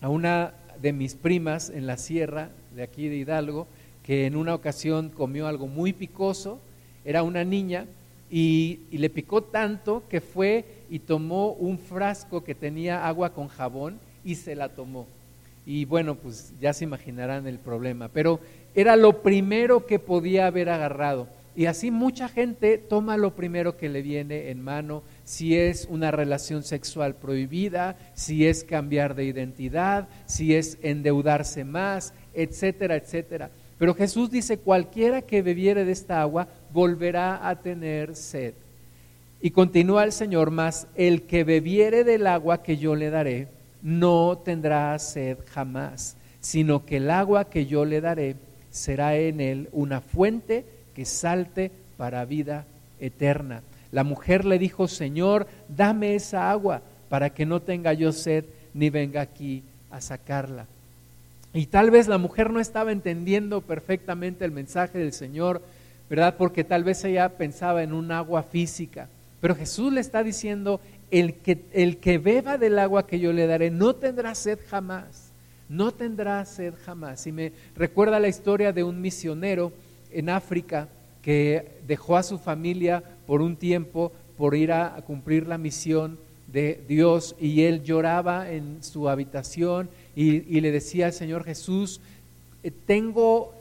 a 0.00 0.08
una 0.08 0.52
de 0.82 0.92
mis 0.92 1.14
primas 1.14 1.70
en 1.70 1.86
la 1.86 1.96
sierra 1.96 2.50
de 2.74 2.82
aquí 2.82 3.08
de 3.08 3.16
Hidalgo, 3.16 3.66
que 4.04 4.26
en 4.26 4.36
una 4.36 4.54
ocasión 4.54 5.08
comió 5.08 5.46
algo 5.46 5.66
muy 5.66 5.92
picoso, 5.92 6.60
era 7.04 7.22
una 7.22 7.42
niña, 7.42 7.86
y, 8.30 8.80
le 8.90 9.10
picó 9.10 9.42
tanto 9.42 10.02
que 10.08 10.20
fue 10.20 10.64
y 10.90 10.98
tomó 10.98 11.52
un 11.52 11.78
frasco 11.78 12.42
que 12.42 12.54
tenía 12.54 13.06
agua 13.06 13.32
con 13.32 13.48
jabón 13.48 13.98
y 14.24 14.34
se 14.34 14.54
la 14.54 14.68
tomó. 14.68 15.06
Y 15.66 15.84
bueno, 15.84 16.16
pues 16.16 16.52
ya 16.60 16.72
se 16.72 16.84
imaginarán 16.84 17.46
el 17.46 17.58
problema, 17.58 18.08
pero 18.08 18.40
era 18.74 18.96
lo 18.96 19.22
primero 19.22 19.86
que 19.86 19.98
podía 19.98 20.46
haber 20.46 20.68
agarrado. 20.68 21.28
Y 21.56 21.66
así 21.66 21.92
mucha 21.92 22.28
gente 22.28 22.78
toma 22.78 23.16
lo 23.16 23.36
primero 23.36 23.76
que 23.76 23.88
le 23.88 24.02
viene 24.02 24.50
en 24.50 24.60
mano, 24.60 25.04
si 25.24 25.56
es 25.56 25.86
una 25.88 26.10
relación 26.10 26.64
sexual 26.64 27.14
prohibida, 27.14 27.96
si 28.14 28.46
es 28.48 28.64
cambiar 28.64 29.14
de 29.14 29.24
identidad, 29.24 30.08
si 30.26 30.56
es 30.56 30.76
endeudarse 30.82 31.62
más, 31.62 32.12
etcétera, 32.34 32.96
etcétera. 32.96 33.50
Pero 33.78 33.94
Jesús 33.94 34.30
dice, 34.30 34.58
cualquiera 34.58 35.22
que 35.22 35.42
bebiere 35.42 35.84
de 35.84 35.92
esta 35.92 36.20
agua 36.20 36.48
volverá 36.72 37.48
a 37.48 37.56
tener 37.56 38.14
sed. 38.14 38.54
Y 39.40 39.50
continúa 39.50 40.04
el 40.04 40.12
Señor, 40.12 40.50
más 40.50 40.86
el 40.94 41.22
que 41.22 41.44
bebiere 41.44 42.04
del 42.04 42.26
agua 42.26 42.62
que 42.62 42.76
yo 42.76 42.94
le 42.94 43.10
daré, 43.10 43.48
no 43.82 44.38
tendrá 44.42 44.98
sed 44.98 45.38
jamás, 45.52 46.16
sino 46.40 46.86
que 46.86 46.96
el 46.96 47.10
agua 47.10 47.50
que 47.50 47.66
yo 47.66 47.84
le 47.84 48.00
daré 48.00 48.36
será 48.70 49.16
en 49.16 49.40
él 49.40 49.68
una 49.72 50.00
fuente 50.00 50.64
que 50.94 51.04
salte 51.04 51.70
para 51.96 52.24
vida 52.24 52.64
eterna. 53.00 53.62
La 53.92 54.02
mujer 54.02 54.44
le 54.44 54.58
dijo, 54.58 54.88
Señor, 54.88 55.46
dame 55.68 56.14
esa 56.14 56.50
agua 56.50 56.82
para 57.08 57.30
que 57.30 57.46
no 57.46 57.60
tenga 57.60 57.92
yo 57.92 58.12
sed 58.12 58.44
ni 58.72 58.90
venga 58.90 59.20
aquí 59.20 59.62
a 59.90 60.00
sacarla. 60.00 60.66
Y 61.54 61.66
tal 61.66 61.92
vez 61.92 62.08
la 62.08 62.18
mujer 62.18 62.50
no 62.50 62.58
estaba 62.58 62.90
entendiendo 62.90 63.60
perfectamente 63.60 64.44
el 64.44 64.50
mensaje 64.50 64.98
del 64.98 65.12
Señor, 65.12 65.62
¿verdad? 66.10 66.34
Porque 66.36 66.64
tal 66.64 66.82
vez 66.82 67.04
ella 67.04 67.28
pensaba 67.28 67.84
en 67.84 67.92
un 67.92 68.10
agua 68.10 68.42
física. 68.42 69.08
Pero 69.40 69.54
Jesús 69.54 69.92
le 69.92 70.00
está 70.00 70.24
diciendo, 70.24 70.80
el 71.12 71.34
que, 71.34 71.64
el 71.72 71.98
que 71.98 72.18
beba 72.18 72.58
del 72.58 72.76
agua 72.76 73.06
que 73.06 73.20
yo 73.20 73.32
le 73.32 73.46
daré 73.46 73.70
no 73.70 73.94
tendrá 73.94 74.34
sed 74.34 74.58
jamás, 74.68 75.30
no 75.68 75.92
tendrá 75.92 76.44
sed 76.44 76.74
jamás. 76.84 77.24
Y 77.28 77.32
me 77.32 77.52
recuerda 77.76 78.18
la 78.18 78.28
historia 78.28 78.72
de 78.72 78.82
un 78.82 79.00
misionero 79.00 79.72
en 80.10 80.30
África 80.30 80.88
que 81.22 81.78
dejó 81.86 82.16
a 82.16 82.24
su 82.24 82.38
familia 82.38 83.04
por 83.26 83.42
un 83.42 83.54
tiempo 83.54 84.10
por 84.36 84.56
ir 84.56 84.72
a 84.72 85.00
cumplir 85.06 85.46
la 85.46 85.56
misión 85.56 86.18
de 86.48 86.82
Dios 86.88 87.34
y 87.40 87.62
él 87.62 87.82
lloraba 87.82 88.50
en 88.50 88.82
su 88.82 89.08
habitación 89.08 89.88
y, 90.16 90.60
le 90.60 90.70
decía 90.70 91.06
al 91.06 91.12
Señor 91.12 91.44
Jesús, 91.44 92.00
eh, 92.62 92.70
tengo, 92.86 93.52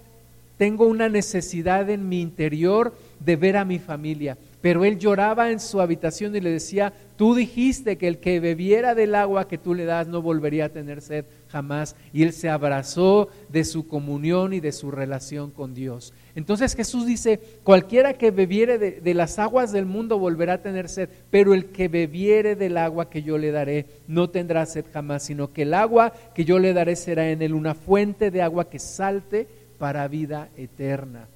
tengo 0.58 0.86
una 0.86 1.10
necesidad 1.10 1.90
en 1.90 2.08
mi 2.10 2.22
interior 2.22 2.96
de 3.20 3.36
ver 3.36 3.58
a 3.58 3.66
mi 3.66 3.80
familia. 3.80 4.38
Pero 4.64 4.86
él 4.86 4.98
lloraba 4.98 5.52
en 5.52 5.60
su 5.60 5.82
habitación 5.82 6.34
y 6.38 6.40
le 6.40 6.50
decía, 6.50 6.94
tú 7.18 7.36
dijiste 7.36 7.98
que 7.98 8.08
el 8.08 8.20
que 8.20 8.40
bebiera 8.40 8.96
del 8.96 9.14
agua 9.14 9.46
que 9.46 9.58
tú 9.58 9.74
le 9.74 9.84
das 9.84 10.08
no 10.08 10.22
volvería 10.22 10.68
a 10.68 10.70
tener 10.70 11.02
sed 11.02 11.26
jamás. 11.50 11.98
Y 12.14 12.24
él 12.24 12.32
se 12.32 12.48
abrazó 12.48 13.28
de 13.50 13.66
su 13.66 13.90
comunión 13.90 14.54
y 14.54 14.62
de 14.62 14.72
su 14.72 14.90
relación 14.90 15.52
con 15.52 15.74
Dios. 15.74 16.14
Entonces 16.34 16.76
Jesús 16.76 17.06
dice, 17.06 17.42
cualquiera 17.66 18.14
que 18.14 18.32
bebiere 18.32 18.78
de, 18.78 19.02
de, 19.02 19.14
las 19.14 19.38
aguas 19.38 19.74
del 19.74 19.86
mundo 19.86 20.18
volverá 20.18 20.54
a 20.54 20.62
tener 20.62 20.88
sed, 20.88 21.10
pero 21.30 21.54
el 21.54 21.66
que 21.66 21.90
bebiere 21.90 22.56
del 22.56 22.78
agua 22.78 23.10
que 23.10 23.22
yo 23.22 23.38
le 23.38 23.52
daré 23.52 23.86
no 24.08 24.30
tendrá 24.30 24.66
sed 24.66 24.86
jamás, 24.94 25.24
sino 25.24 25.52
que 25.52 25.64
el 25.64 25.74
agua 25.74 26.14
que 26.34 26.46
yo 26.46 26.58
le 26.58 26.72
daré 26.72 26.96
será 26.96 27.30
en 27.30 27.42
él 27.42 27.54
una 27.54 27.76
fuente 27.76 28.32
de 28.32 28.42
agua 28.42 28.70
que 28.70 28.80
salte 28.80 29.46
para 29.78 30.08
vida 30.08 30.48
eterna. 30.56 31.28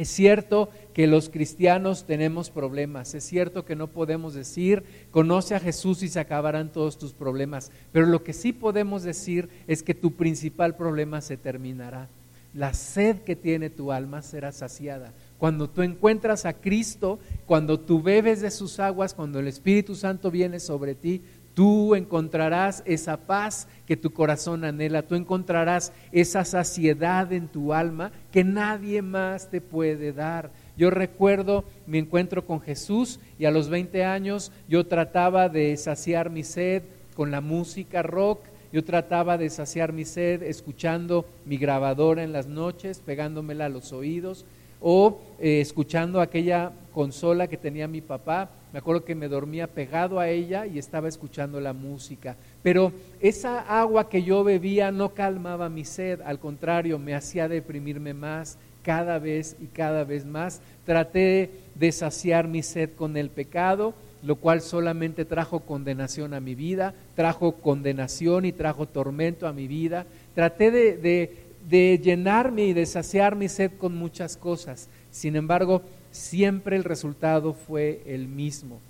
Es 0.00 0.08
cierto 0.08 0.70
que 0.94 1.06
los 1.06 1.28
cristianos 1.28 2.06
tenemos 2.06 2.48
problemas, 2.48 3.12
es 3.12 3.22
cierto 3.22 3.66
que 3.66 3.76
no 3.76 3.88
podemos 3.88 4.32
decir, 4.32 4.82
conoce 5.10 5.54
a 5.54 5.60
Jesús 5.60 6.02
y 6.02 6.08
se 6.08 6.18
acabarán 6.18 6.72
todos 6.72 6.96
tus 6.96 7.12
problemas, 7.12 7.70
pero 7.92 8.06
lo 8.06 8.24
que 8.24 8.32
sí 8.32 8.54
podemos 8.54 9.02
decir 9.02 9.50
es 9.66 9.82
que 9.82 9.92
tu 9.92 10.14
principal 10.14 10.74
problema 10.74 11.20
se 11.20 11.36
terminará. 11.36 12.08
La 12.54 12.72
sed 12.72 13.18
que 13.18 13.36
tiene 13.36 13.68
tu 13.68 13.92
alma 13.92 14.22
será 14.22 14.52
saciada. 14.52 15.12
Cuando 15.36 15.68
tú 15.68 15.82
encuentras 15.82 16.46
a 16.46 16.54
Cristo, 16.54 17.18
cuando 17.44 17.78
tú 17.78 18.00
bebes 18.00 18.40
de 18.40 18.50
sus 18.50 18.80
aguas, 18.80 19.12
cuando 19.12 19.38
el 19.38 19.48
Espíritu 19.48 19.94
Santo 19.94 20.30
viene 20.30 20.60
sobre 20.60 20.94
ti, 20.94 21.20
Tú 21.54 21.94
encontrarás 21.94 22.82
esa 22.86 23.16
paz 23.16 23.66
que 23.86 23.96
tu 23.96 24.12
corazón 24.12 24.64
anhela, 24.64 25.02
tú 25.02 25.16
encontrarás 25.16 25.92
esa 26.12 26.44
saciedad 26.44 27.32
en 27.32 27.48
tu 27.48 27.74
alma 27.74 28.12
que 28.30 28.44
nadie 28.44 29.02
más 29.02 29.50
te 29.50 29.60
puede 29.60 30.12
dar. 30.12 30.50
Yo 30.76 30.90
recuerdo 30.90 31.64
mi 31.86 31.98
encuentro 31.98 32.46
con 32.46 32.60
Jesús 32.60 33.18
y 33.38 33.46
a 33.46 33.50
los 33.50 33.68
20 33.68 34.04
años 34.04 34.52
yo 34.68 34.86
trataba 34.86 35.48
de 35.48 35.76
saciar 35.76 36.30
mi 36.30 36.44
sed 36.44 36.84
con 37.14 37.30
la 37.30 37.40
música 37.40 38.02
rock, 38.02 38.44
yo 38.72 38.84
trataba 38.84 39.36
de 39.36 39.50
saciar 39.50 39.92
mi 39.92 40.04
sed 40.04 40.44
escuchando 40.44 41.26
mi 41.44 41.56
grabadora 41.58 42.22
en 42.22 42.32
las 42.32 42.46
noches, 42.46 43.02
pegándomela 43.04 43.66
a 43.66 43.70
los 43.70 43.92
oídos 43.92 44.46
o 44.80 45.20
eh, 45.40 45.60
escuchando 45.60 46.20
aquella 46.20 46.72
consola 46.94 47.48
que 47.48 47.56
tenía 47.56 47.88
mi 47.88 48.00
papá 48.00 48.50
me 48.72 48.78
acuerdo 48.78 49.04
que 49.04 49.14
me 49.14 49.28
dormía 49.28 49.66
pegado 49.66 50.20
a 50.20 50.28
ella 50.28 50.66
y 50.66 50.78
estaba 50.78 51.08
escuchando 51.08 51.60
la 51.60 51.72
música. 51.72 52.36
Pero 52.62 52.92
esa 53.20 53.60
agua 53.60 54.08
que 54.08 54.22
yo 54.22 54.44
bebía 54.44 54.92
no 54.92 55.14
calmaba 55.14 55.68
mi 55.68 55.84
sed, 55.84 56.20
al 56.20 56.38
contrario, 56.38 56.98
me 56.98 57.14
hacía 57.14 57.48
deprimirme 57.48 58.14
más 58.14 58.58
cada 58.82 59.18
vez 59.18 59.56
y 59.60 59.66
cada 59.66 60.04
vez 60.04 60.24
más. 60.24 60.60
Traté 60.84 61.50
de 61.74 61.92
saciar 61.92 62.48
mi 62.48 62.62
sed 62.62 62.90
con 62.96 63.16
el 63.16 63.30
pecado, 63.30 63.94
lo 64.22 64.36
cual 64.36 64.60
solamente 64.60 65.24
trajo 65.24 65.60
condenación 65.60 66.34
a 66.34 66.40
mi 66.40 66.54
vida, 66.54 66.94
trajo 67.14 67.52
condenación 67.52 68.44
y 68.44 68.52
trajo 68.52 68.86
tormento 68.86 69.46
a 69.46 69.52
mi 69.52 69.66
vida. 69.66 70.06
Traté 70.34 70.70
de, 70.70 70.96
de, 70.96 71.49
de 71.70 72.00
llenarme 72.02 72.64
y 72.66 72.72
de 72.72 72.84
saciar 72.84 73.36
mi 73.36 73.48
sed 73.48 73.70
con 73.78 73.96
muchas 73.96 74.36
cosas. 74.36 74.88
Sin 75.10 75.36
embargo, 75.36 75.82
siempre 76.10 76.76
el 76.76 76.84
resultado 76.84 77.54
fue 77.54 78.02
el 78.06 78.26
mismo. 78.26 78.80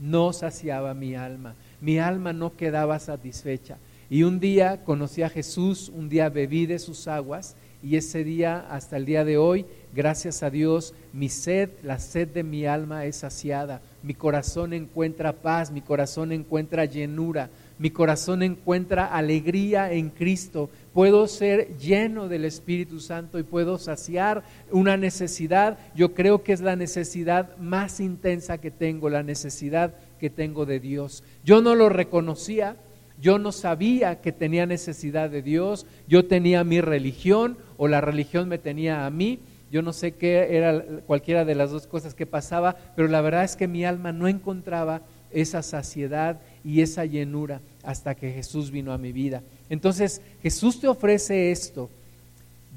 No 0.00 0.32
saciaba 0.32 0.94
mi 0.94 1.14
alma, 1.14 1.54
mi 1.80 1.98
alma 1.98 2.32
no 2.32 2.56
quedaba 2.56 2.98
satisfecha. 2.98 3.76
Y 4.08 4.22
un 4.22 4.40
día 4.40 4.82
conocí 4.84 5.22
a 5.22 5.28
Jesús, 5.28 5.92
un 5.94 6.08
día 6.08 6.30
bebí 6.30 6.66
de 6.66 6.78
sus 6.78 7.06
aguas 7.06 7.54
y 7.82 7.96
ese 7.96 8.24
día 8.24 8.66
hasta 8.70 8.96
el 8.96 9.04
día 9.04 9.24
de 9.24 9.38
hoy, 9.38 9.64
gracias 9.94 10.42
a 10.42 10.50
Dios, 10.50 10.94
mi 11.12 11.28
sed, 11.28 11.70
la 11.82 11.98
sed 11.98 12.28
de 12.28 12.42
mi 12.42 12.66
alma 12.66 13.04
es 13.04 13.16
saciada. 13.16 13.80
Mi 14.02 14.14
corazón 14.14 14.72
encuentra 14.72 15.32
paz, 15.32 15.70
mi 15.70 15.80
corazón 15.80 16.32
encuentra 16.32 16.84
llenura, 16.86 17.50
mi 17.78 17.90
corazón 17.90 18.42
encuentra 18.42 19.06
alegría 19.06 19.92
en 19.92 20.10
Cristo 20.10 20.70
puedo 20.92 21.26
ser 21.28 21.76
lleno 21.78 22.28
del 22.28 22.44
Espíritu 22.44 23.00
Santo 23.00 23.38
y 23.38 23.42
puedo 23.42 23.78
saciar 23.78 24.42
una 24.70 24.96
necesidad. 24.96 25.78
Yo 25.94 26.14
creo 26.14 26.42
que 26.42 26.52
es 26.52 26.60
la 26.60 26.76
necesidad 26.76 27.56
más 27.58 28.00
intensa 28.00 28.58
que 28.58 28.70
tengo, 28.70 29.08
la 29.08 29.22
necesidad 29.22 29.94
que 30.18 30.30
tengo 30.30 30.66
de 30.66 30.80
Dios. 30.80 31.22
Yo 31.44 31.62
no 31.62 31.74
lo 31.74 31.88
reconocía, 31.88 32.76
yo 33.20 33.38
no 33.38 33.52
sabía 33.52 34.20
que 34.20 34.32
tenía 34.32 34.66
necesidad 34.66 35.30
de 35.30 35.42
Dios, 35.42 35.86
yo 36.08 36.26
tenía 36.26 36.64
mi 36.64 36.80
religión 36.80 37.58
o 37.76 37.88
la 37.88 38.00
religión 38.00 38.48
me 38.48 38.58
tenía 38.58 39.06
a 39.06 39.10
mí. 39.10 39.40
Yo 39.70 39.82
no 39.82 39.92
sé 39.92 40.12
qué 40.12 40.56
era 40.56 40.82
cualquiera 41.06 41.44
de 41.44 41.54
las 41.54 41.70
dos 41.70 41.86
cosas 41.86 42.14
que 42.14 42.26
pasaba, 42.26 42.76
pero 42.96 43.06
la 43.06 43.20
verdad 43.20 43.44
es 43.44 43.54
que 43.54 43.68
mi 43.68 43.84
alma 43.84 44.10
no 44.10 44.26
encontraba 44.26 45.02
esa 45.30 45.62
saciedad 45.62 46.40
y 46.64 46.80
esa 46.80 47.04
llenura 47.04 47.60
hasta 47.82 48.14
que 48.14 48.32
Jesús 48.32 48.70
vino 48.70 48.92
a 48.92 48.98
mi 48.98 49.12
vida. 49.12 49.42
Entonces 49.68 50.20
Jesús 50.42 50.80
te 50.80 50.88
ofrece 50.88 51.50
esto, 51.50 51.90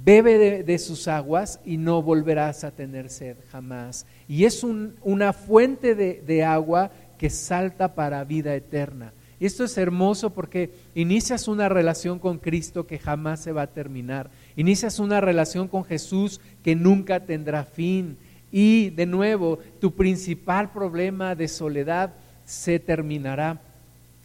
bebe 0.03 0.63
de, 0.63 0.79
sus 0.79 1.07
aguas 1.07 1.59
y 1.65 1.77
no 1.77 2.01
volverás 2.01 2.63
a 2.63 2.71
tener 2.71 3.09
sed 3.09 3.37
jamás. 3.51 4.05
Y 4.27 4.45
es 4.45 4.63
una 4.63 5.33
fuente 5.33 5.95
de, 5.95 6.43
agua 6.43 6.91
que 7.17 7.29
salta 7.29 7.95
para 7.95 8.23
vida 8.23 8.53
eterna. 8.55 9.13
Esto 9.39 9.65
es 9.65 9.77
hermoso 9.77 10.29
porque 10.29 10.71
inicias 10.95 11.49
una 11.49 11.67
relación 11.67 12.17
con 12.17 12.37
Cristo 12.37 12.87
que 12.87 12.99
jamás 12.99 13.41
se 13.41 13.51
va 13.51 13.63
a 13.63 13.73
terminar. 13.73 14.29
Inicias 14.55 14.99
una 14.99 15.19
relación 15.19 15.67
con 15.67 15.83
Jesús 15.83 16.39
que 16.63 16.75
nunca 16.75 17.25
tendrá 17.25 17.65
fin. 17.65 18.17
Y 18.51 18.91
de 18.91 19.05
nuevo, 19.05 19.59
tu 19.81 19.95
principal 19.95 20.71
problema 20.71 21.35
de 21.35 21.47
soledad 21.49 22.13
se 22.45 22.79
terminará 22.79 23.61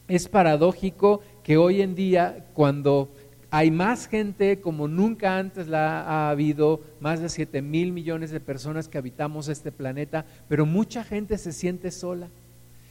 es 0.09 0.29
paradójico 0.29 1.21
que 1.43 1.57
hoy 1.57 1.83
en 1.83 1.95
día, 1.95 2.47
cuando 2.55 3.09
hay 3.50 3.71
más 3.71 4.09
gente 4.09 4.61
como 4.61 4.88
nunca 4.88 5.38
antes 5.38 5.69
la 5.69 6.03
ha 6.03 6.31
habido, 6.31 6.81
más 7.00 7.21
de 7.21 7.29
7 7.29 7.62
mil 7.62 7.93
millones 7.93 8.31
de 8.31 8.41
personas 8.41 8.88
que 8.88 8.99
habitamos 8.99 9.49
este 9.49 9.71
planeta, 9.71 10.25
pero 10.49 10.67
mucha 10.67 11.05
gente 11.05 11.38
se 11.38 11.53
siente 11.53 11.91
sola. 11.91 12.29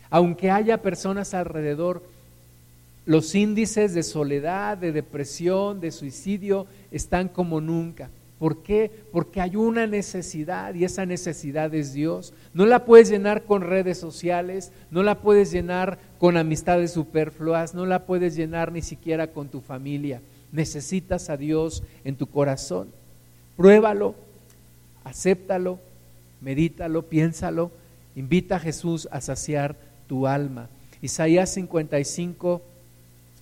Aunque 0.10 0.52
haya 0.52 0.82
personas 0.82 1.34
alrededor, 1.34 2.02
los 3.06 3.36
índices 3.36 3.94
de 3.94 4.04
soledad, 4.04 4.78
de 4.78 4.92
depresión, 4.92 5.80
de 5.80 5.92
suicidio 5.92 6.68
están 6.92 7.28
como 7.30 7.62
nunca. 7.62 8.10
¿Por 8.40 8.62
qué? 8.62 8.92
Porque 9.12 9.42
hay 9.42 9.56
una 9.56 9.88
necesidad 9.88 10.76
y 10.76 10.84
esa 10.84 11.06
necesidad 11.06 11.74
es 11.74 11.94
Dios. 11.94 12.34
No 12.54 12.66
la 12.68 12.86
puedes 12.86 13.10
llenar 13.10 13.44
con 13.44 13.62
redes 13.62 13.98
sociales, 13.98 14.72
no 14.92 15.02
la 15.02 15.22
puedes 15.22 15.52
llenar 15.52 15.98
con 16.20 16.38
amistades 16.38 16.92
superfluas, 16.92 17.74
no 17.74 17.86
la 17.86 18.06
puedes 18.06 18.36
llenar 18.36 18.72
ni 18.72 18.84
siquiera 18.84 19.28
con 19.28 19.48
tu 19.48 19.62
familia. 19.62 20.22
Necesitas 20.52 21.30
a 21.30 21.38
Dios 21.38 21.84
en 22.04 22.16
tu 22.16 22.28
corazón. 22.28 22.90
Pruébalo, 23.56 24.14
acéptalo, 25.04 25.80
medítalo, 26.40 27.04
piénsalo. 27.04 27.72
Invita 28.16 28.58
a 28.58 28.60
Jesús 28.60 29.08
a 29.12 29.20
saciar 29.20 29.76
tu 30.08 30.28
alma. 30.28 30.70
Isaías 31.02 31.54
55, 31.54 32.62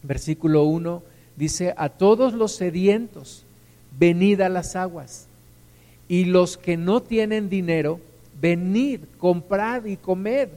versículo 0.04 0.64
1, 0.64 1.04
dice, 1.36 1.74
a 1.78 1.90
todos 1.90 2.34
los 2.34 2.54
sedientos, 2.54 3.45
venid 3.98 4.42
a 4.42 4.50
las 4.50 4.76
aguas. 4.76 5.28
Y 6.08 6.26
los 6.26 6.58
que 6.58 6.78
no 6.78 7.02
tienen 7.02 7.50
dinero, 7.50 8.00
venid, 8.40 9.02
comprad 9.18 9.86
y 9.86 9.98
comed. 9.98 10.50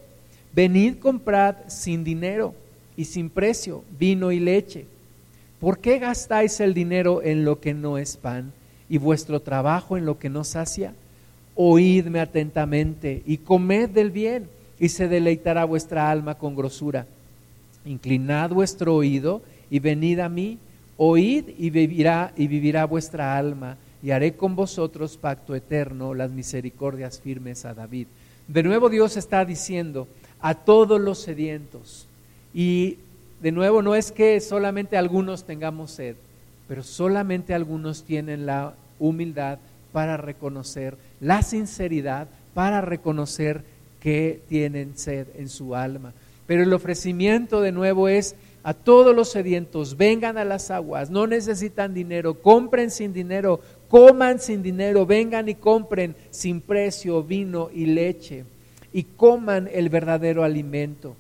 Venid, 0.55 0.99
comprad 0.99 1.57
sin 1.69 2.05
dinero 2.05 2.55
y 2.97 3.05
sin 3.05 3.31
precio, 3.31 3.85
vino 3.99 4.33
y 4.33 4.41
leche. 4.41 4.87
¿Por 5.61 5.79
qué 5.79 5.99
gastáis 5.99 6.61
el 6.61 6.75
dinero 6.75 7.23
en 7.23 7.45
lo 7.45 7.61
que 7.61 7.75
no 7.75 7.99
es 7.99 8.17
pan 8.17 8.53
y 8.89 8.99
vuestro 8.99 9.41
trabajo 9.41 9.97
en 9.97 10.05
lo 10.05 10.19
que 10.19 10.29
no 10.29 10.45
sacia? 10.45 10.95
Oídme 11.55 12.21
atentamente 12.21 13.23
y 13.27 13.39
comed 13.39 13.89
del 13.89 14.11
bien 14.11 14.49
y 14.79 14.89
se 14.91 15.09
deleitará 15.09 15.65
vuestra 15.65 16.11
alma 16.11 16.37
con 16.37 16.55
grosura. 16.55 17.07
Inclinad 17.85 18.51
vuestro 18.51 18.95
oído 18.95 19.43
y 19.71 19.81
venid 19.81 20.21
a 20.21 20.29
mí 20.29 20.59
Oíd 21.01 21.45
y 21.57 21.71
vivirá, 21.71 22.33
y 22.37 22.49
vivirá 22.49 22.85
vuestra 22.85 23.39
alma, 23.39 23.77
y 24.03 24.11
haré 24.11 24.35
con 24.35 24.57
vosotros 24.57 25.17
pacto 25.17 25.55
eterno, 25.55 26.13
las 26.13 26.33
misericordias 26.33 27.21
firmes 27.21 27.65
a 27.65 27.73
David. 27.73 28.09
De 28.49 28.65
nuevo 28.65 28.89
Dios 28.89 29.17
está 29.17 29.45
diciendo 29.45 30.09
a 30.41 30.55
todos 30.55 31.01
los 31.01 31.21
sedientos, 31.21 32.09
y 32.53 32.99
de 33.41 33.53
nuevo 33.53 33.81
no 33.81 33.95
es 33.95 34.11
que 34.11 34.41
solamente 34.41 34.97
algunos 34.97 35.45
tengamos 35.45 35.93
sed, 35.93 36.17
pero 36.67 36.83
solamente 36.83 37.55
algunos 37.55 38.03
tienen 38.03 38.45
la 38.45 38.75
humildad 38.99 39.61
para 39.93 40.17
reconocer, 40.17 40.97
la 41.21 41.43
sinceridad 41.43 42.27
para 42.55 42.81
reconocer 42.81 43.63
que 44.01 44.43
tienen 44.49 44.99
sed 44.99 45.29
en 45.37 45.49
su 45.49 45.77
alma. 45.77 46.13
Pero 46.49 46.63
el 46.65 46.73
ofrecimiento 46.73 47.61
de 47.61 47.73
nuevo 47.73 48.09
es 48.09 48.35
a 48.63 48.75
todos 48.75 49.15
los 49.15 49.31
sedientos, 49.31 49.97
vengan 49.97 50.37
a 50.39 50.45
las 50.45 50.71
aguas, 50.71 51.11
no 51.11 51.27
necesitan 51.27 51.95
dinero, 51.95 52.35
compren 52.35 52.91
sin 52.91 53.13
dinero, 53.13 53.61
coman 53.89 54.41
sin 54.41 54.63
dinero, 54.63 55.07
vengan 55.07 55.49
y 55.49 55.55
compren 55.55 56.15
sin 56.31 56.61
precio 56.61 57.23
vino 57.23 57.71
y 57.73 57.87
leche 57.87 58.45
y 58.93 59.05
coman 59.05 59.69
el 59.73 59.89
verdadero 59.89 60.45
alimento, 60.45 61.15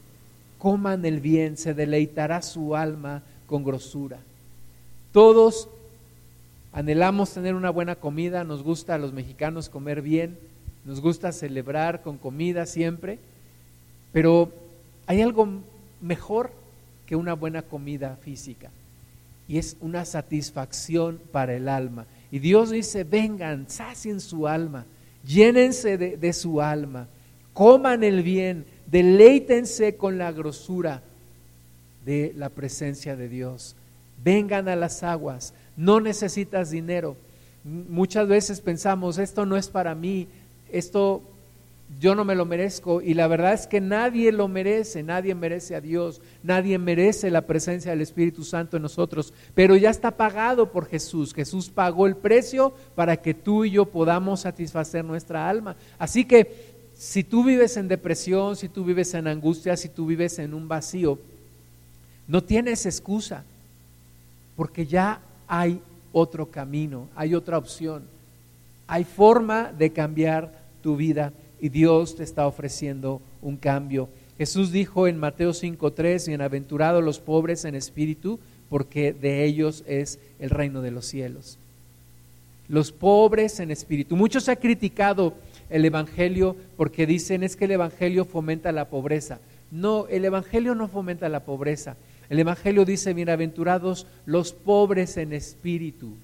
coman 0.58 1.04
el 1.04 1.20
bien, 1.20 1.56
se 1.56 1.74
deleitará 1.74 2.42
su 2.42 2.74
alma 2.74 3.22
con 3.46 3.64
grosura. 3.64 4.18
Todos 5.12 5.68
anhelamos 6.72 7.32
tener 7.32 7.54
una 7.54 7.70
buena 7.70 7.96
comida, 7.96 8.44
nos 8.44 8.62
gusta 8.62 8.94
a 8.94 8.98
los 8.98 9.12
mexicanos 9.12 9.68
comer 9.68 10.02
bien, 10.02 10.38
nos 10.84 11.00
gusta 11.00 11.32
celebrar 11.32 12.02
con 12.02 12.18
comida 12.18 12.66
siempre, 12.66 13.18
pero 14.12 14.50
hay 15.06 15.20
algo 15.22 15.48
mejor 16.00 16.50
que 17.08 17.16
una 17.16 17.32
buena 17.32 17.62
comida 17.62 18.18
física. 18.20 18.70
Y 19.48 19.56
es 19.56 19.78
una 19.80 20.04
satisfacción 20.04 21.18
para 21.32 21.54
el 21.54 21.70
alma. 21.70 22.06
Y 22.30 22.38
Dios 22.38 22.70
dice, 22.70 23.02
vengan, 23.04 23.64
sacien 23.70 24.20
su 24.20 24.46
alma, 24.46 24.84
llénense 25.24 25.96
de, 25.96 26.18
de 26.18 26.32
su 26.34 26.60
alma, 26.60 27.08
coman 27.54 28.04
el 28.04 28.22
bien, 28.22 28.66
deleítense 28.86 29.96
con 29.96 30.18
la 30.18 30.32
grosura 30.32 31.02
de 32.04 32.34
la 32.36 32.50
presencia 32.50 33.16
de 33.16 33.30
Dios. 33.30 33.74
Vengan 34.22 34.68
a 34.68 34.76
las 34.76 35.02
aguas, 35.02 35.54
no 35.78 36.00
necesitas 36.00 36.70
dinero. 36.70 37.16
Muchas 37.64 38.28
veces 38.28 38.60
pensamos, 38.60 39.16
esto 39.16 39.46
no 39.46 39.56
es 39.56 39.68
para 39.68 39.94
mí, 39.94 40.28
esto 40.70 41.22
yo 42.00 42.14
no 42.14 42.24
me 42.24 42.34
lo 42.34 42.44
merezco 42.44 43.00
y 43.00 43.14
la 43.14 43.26
verdad 43.26 43.54
es 43.54 43.66
que 43.66 43.80
nadie 43.80 44.30
lo 44.30 44.46
merece, 44.46 45.02
nadie 45.02 45.34
merece 45.34 45.74
a 45.74 45.80
Dios, 45.80 46.20
nadie 46.42 46.78
merece 46.78 47.30
la 47.30 47.42
presencia 47.42 47.90
del 47.90 48.02
Espíritu 48.02 48.44
Santo 48.44 48.76
en 48.76 48.82
nosotros, 48.82 49.32
pero 49.54 49.74
ya 49.74 49.90
está 49.90 50.10
pagado 50.10 50.70
por 50.70 50.86
Jesús. 50.86 51.32
Jesús 51.32 51.70
pagó 51.70 52.06
el 52.06 52.16
precio 52.16 52.74
para 52.94 53.16
que 53.16 53.32
tú 53.32 53.64
y 53.64 53.70
yo 53.70 53.86
podamos 53.86 54.40
satisfacer 54.40 55.04
nuestra 55.04 55.48
alma. 55.48 55.76
Así 55.98 56.24
que 56.24 56.76
si 56.94 57.24
tú 57.24 57.42
vives 57.42 57.76
en 57.76 57.88
depresión, 57.88 58.54
si 58.56 58.68
tú 58.68 58.84
vives 58.84 59.14
en 59.14 59.26
angustia, 59.26 59.76
si 59.76 59.88
tú 59.88 60.06
vives 60.06 60.38
en 60.38 60.52
un 60.52 60.68
vacío, 60.68 61.18
no 62.26 62.44
tienes 62.44 62.84
excusa, 62.84 63.44
porque 64.56 64.86
ya 64.86 65.20
hay 65.46 65.80
otro 66.12 66.46
camino, 66.46 67.08
hay 67.16 67.34
otra 67.34 67.56
opción, 67.56 68.02
hay 68.86 69.04
forma 69.04 69.72
de 69.72 69.90
cambiar 69.90 70.52
tu 70.82 70.96
vida 70.96 71.32
y 71.60 71.68
Dios 71.68 72.16
te 72.16 72.22
está 72.22 72.46
ofreciendo 72.46 73.20
un 73.42 73.56
cambio. 73.56 74.08
Jesús 74.36 74.70
dijo 74.70 75.06
en 75.06 75.18
Mateo 75.18 75.52
5:3, 75.52 76.28
bienaventurados 76.28 77.02
los 77.02 77.18
pobres 77.18 77.64
en 77.64 77.74
espíritu, 77.74 78.38
porque 78.68 79.12
de 79.12 79.44
ellos 79.44 79.82
es 79.86 80.18
el 80.38 80.50
reino 80.50 80.82
de 80.82 80.90
los 80.90 81.06
cielos. 81.06 81.58
Los 82.68 82.92
pobres 82.92 83.60
en 83.60 83.70
espíritu. 83.70 84.14
Muchos 84.14 84.48
han 84.48 84.56
criticado 84.56 85.34
el 85.70 85.84
Evangelio 85.84 86.54
porque 86.76 87.06
dicen 87.06 87.42
es 87.42 87.56
que 87.56 87.64
el 87.64 87.72
Evangelio 87.72 88.24
fomenta 88.24 88.72
la 88.72 88.86
pobreza. 88.86 89.40
No, 89.70 90.06
el 90.08 90.24
Evangelio 90.24 90.74
no 90.74 90.88
fomenta 90.88 91.28
la 91.28 91.44
pobreza. 91.44 91.96
El 92.30 92.38
Evangelio 92.38 92.84
dice, 92.84 93.14
bienaventurados 93.14 94.06
los 94.26 94.52
pobres 94.52 95.16
en 95.16 95.32
espíritu 95.32 96.14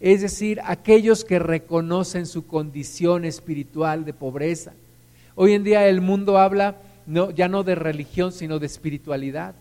es 0.00 0.22
decir, 0.22 0.60
aquellos 0.64 1.24
que 1.24 1.38
reconocen 1.38 2.26
su 2.26 2.46
condición 2.46 3.26
espiritual 3.26 4.04
de 4.04 4.14
pobreza. 4.14 4.72
Hoy 5.34 5.52
en 5.52 5.62
día 5.62 5.86
el 5.86 6.00
mundo 6.00 6.38
habla 6.38 6.76
ya 7.34 7.48
no 7.48 7.62
de 7.62 7.74
religión, 7.74 8.32
sino 8.32 8.58
de 8.58 8.66
espiritualidad, 8.66 9.54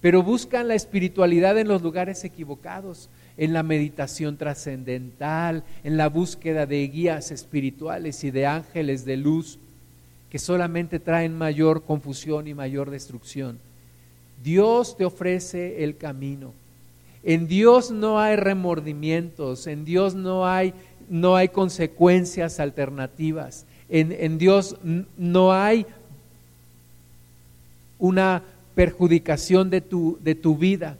pero 0.00 0.22
buscan 0.22 0.68
la 0.68 0.74
espiritualidad 0.74 1.58
en 1.58 1.68
los 1.68 1.82
lugares 1.82 2.22
equivocados, 2.24 3.08
en 3.36 3.52
la 3.52 3.62
meditación 3.62 4.36
trascendental, 4.36 5.64
en 5.84 5.96
la 5.96 6.08
búsqueda 6.08 6.66
de 6.66 6.86
guías 6.88 7.30
espirituales 7.30 8.22
y 8.24 8.30
de 8.30 8.46
ángeles 8.46 9.04
de 9.04 9.16
luz 9.16 9.58
que 10.30 10.38
solamente 10.38 10.98
traen 10.98 11.36
mayor 11.36 11.84
confusión 11.84 12.46
y 12.46 12.54
mayor 12.54 12.90
destrucción. 12.90 13.58
Dios 14.42 14.96
te 14.96 15.04
ofrece 15.04 15.82
el 15.82 15.96
camino. 15.96 16.52
En 17.22 17.48
Dios 17.48 17.90
no 17.90 18.20
hay 18.20 18.36
remordimientos, 18.36 19.66
en 19.66 19.84
Dios 19.84 20.14
no 20.14 20.46
hay, 20.46 20.72
no 21.08 21.36
hay 21.36 21.48
consecuencias 21.48 22.60
alternativas, 22.60 23.66
en, 23.88 24.12
en 24.12 24.38
Dios 24.38 24.76
no 25.16 25.52
hay 25.52 25.86
una 27.98 28.42
perjudicación 28.74 29.70
de 29.70 29.80
tu, 29.80 30.18
de 30.22 30.34
tu 30.34 30.56
vida. 30.56 30.96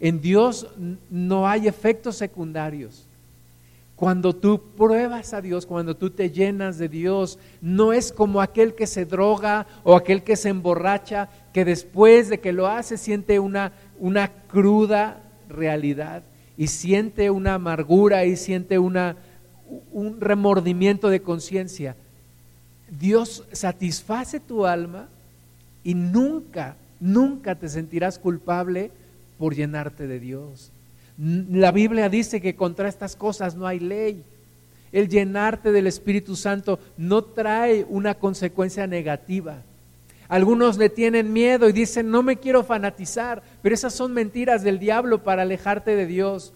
En 0.00 0.20
Dios 0.20 0.66
no 1.08 1.46
hay 1.46 1.68
efectos 1.68 2.16
secundarios. 2.16 3.06
Cuando 3.94 4.34
tú 4.34 4.60
pruebas 4.76 5.32
a 5.32 5.40
Dios, 5.40 5.64
cuando 5.64 5.96
tú 5.96 6.10
te 6.10 6.30
llenas 6.30 6.76
de 6.78 6.88
Dios, 6.88 7.38
no 7.60 7.92
es 7.92 8.10
como 8.10 8.40
aquel 8.40 8.74
que 8.74 8.88
se 8.88 9.04
droga 9.04 9.68
o 9.84 9.94
aquel 9.94 10.24
que 10.24 10.34
se 10.34 10.48
emborracha, 10.48 11.28
que 11.52 11.64
después 11.64 12.28
de 12.28 12.40
que 12.40 12.52
lo 12.52 12.66
hace 12.66 12.96
siente 12.96 13.38
una, 13.38 13.70
una 14.00 14.32
cruda 14.48 15.22
realidad 15.52 16.22
y 16.56 16.66
siente 16.66 17.30
una 17.30 17.54
amargura 17.54 18.24
y 18.24 18.36
siente 18.36 18.78
una, 18.78 19.16
un 19.92 20.20
remordimiento 20.20 21.08
de 21.08 21.22
conciencia, 21.22 21.96
Dios 22.90 23.44
satisface 23.52 24.40
tu 24.40 24.66
alma 24.66 25.08
y 25.84 25.94
nunca, 25.94 26.76
nunca 27.00 27.54
te 27.54 27.68
sentirás 27.68 28.18
culpable 28.18 28.90
por 29.38 29.54
llenarte 29.54 30.06
de 30.06 30.20
Dios. 30.20 30.70
La 31.18 31.72
Biblia 31.72 32.08
dice 32.08 32.40
que 32.40 32.54
contra 32.54 32.88
estas 32.88 33.16
cosas 33.16 33.54
no 33.54 33.66
hay 33.66 33.80
ley. 33.80 34.22
El 34.92 35.08
llenarte 35.08 35.72
del 35.72 35.86
Espíritu 35.86 36.36
Santo 36.36 36.78
no 36.96 37.22
trae 37.22 37.86
una 37.88 38.14
consecuencia 38.14 38.86
negativa. 38.86 39.62
Algunos 40.32 40.78
le 40.78 40.88
tienen 40.88 41.34
miedo 41.34 41.68
y 41.68 41.74
dicen, 41.74 42.10
no 42.10 42.22
me 42.22 42.38
quiero 42.38 42.64
fanatizar, 42.64 43.42
pero 43.60 43.74
esas 43.74 43.92
son 43.92 44.14
mentiras 44.14 44.62
del 44.62 44.78
diablo 44.78 45.22
para 45.22 45.42
alejarte 45.42 45.94
de 45.94 46.06
Dios. 46.06 46.54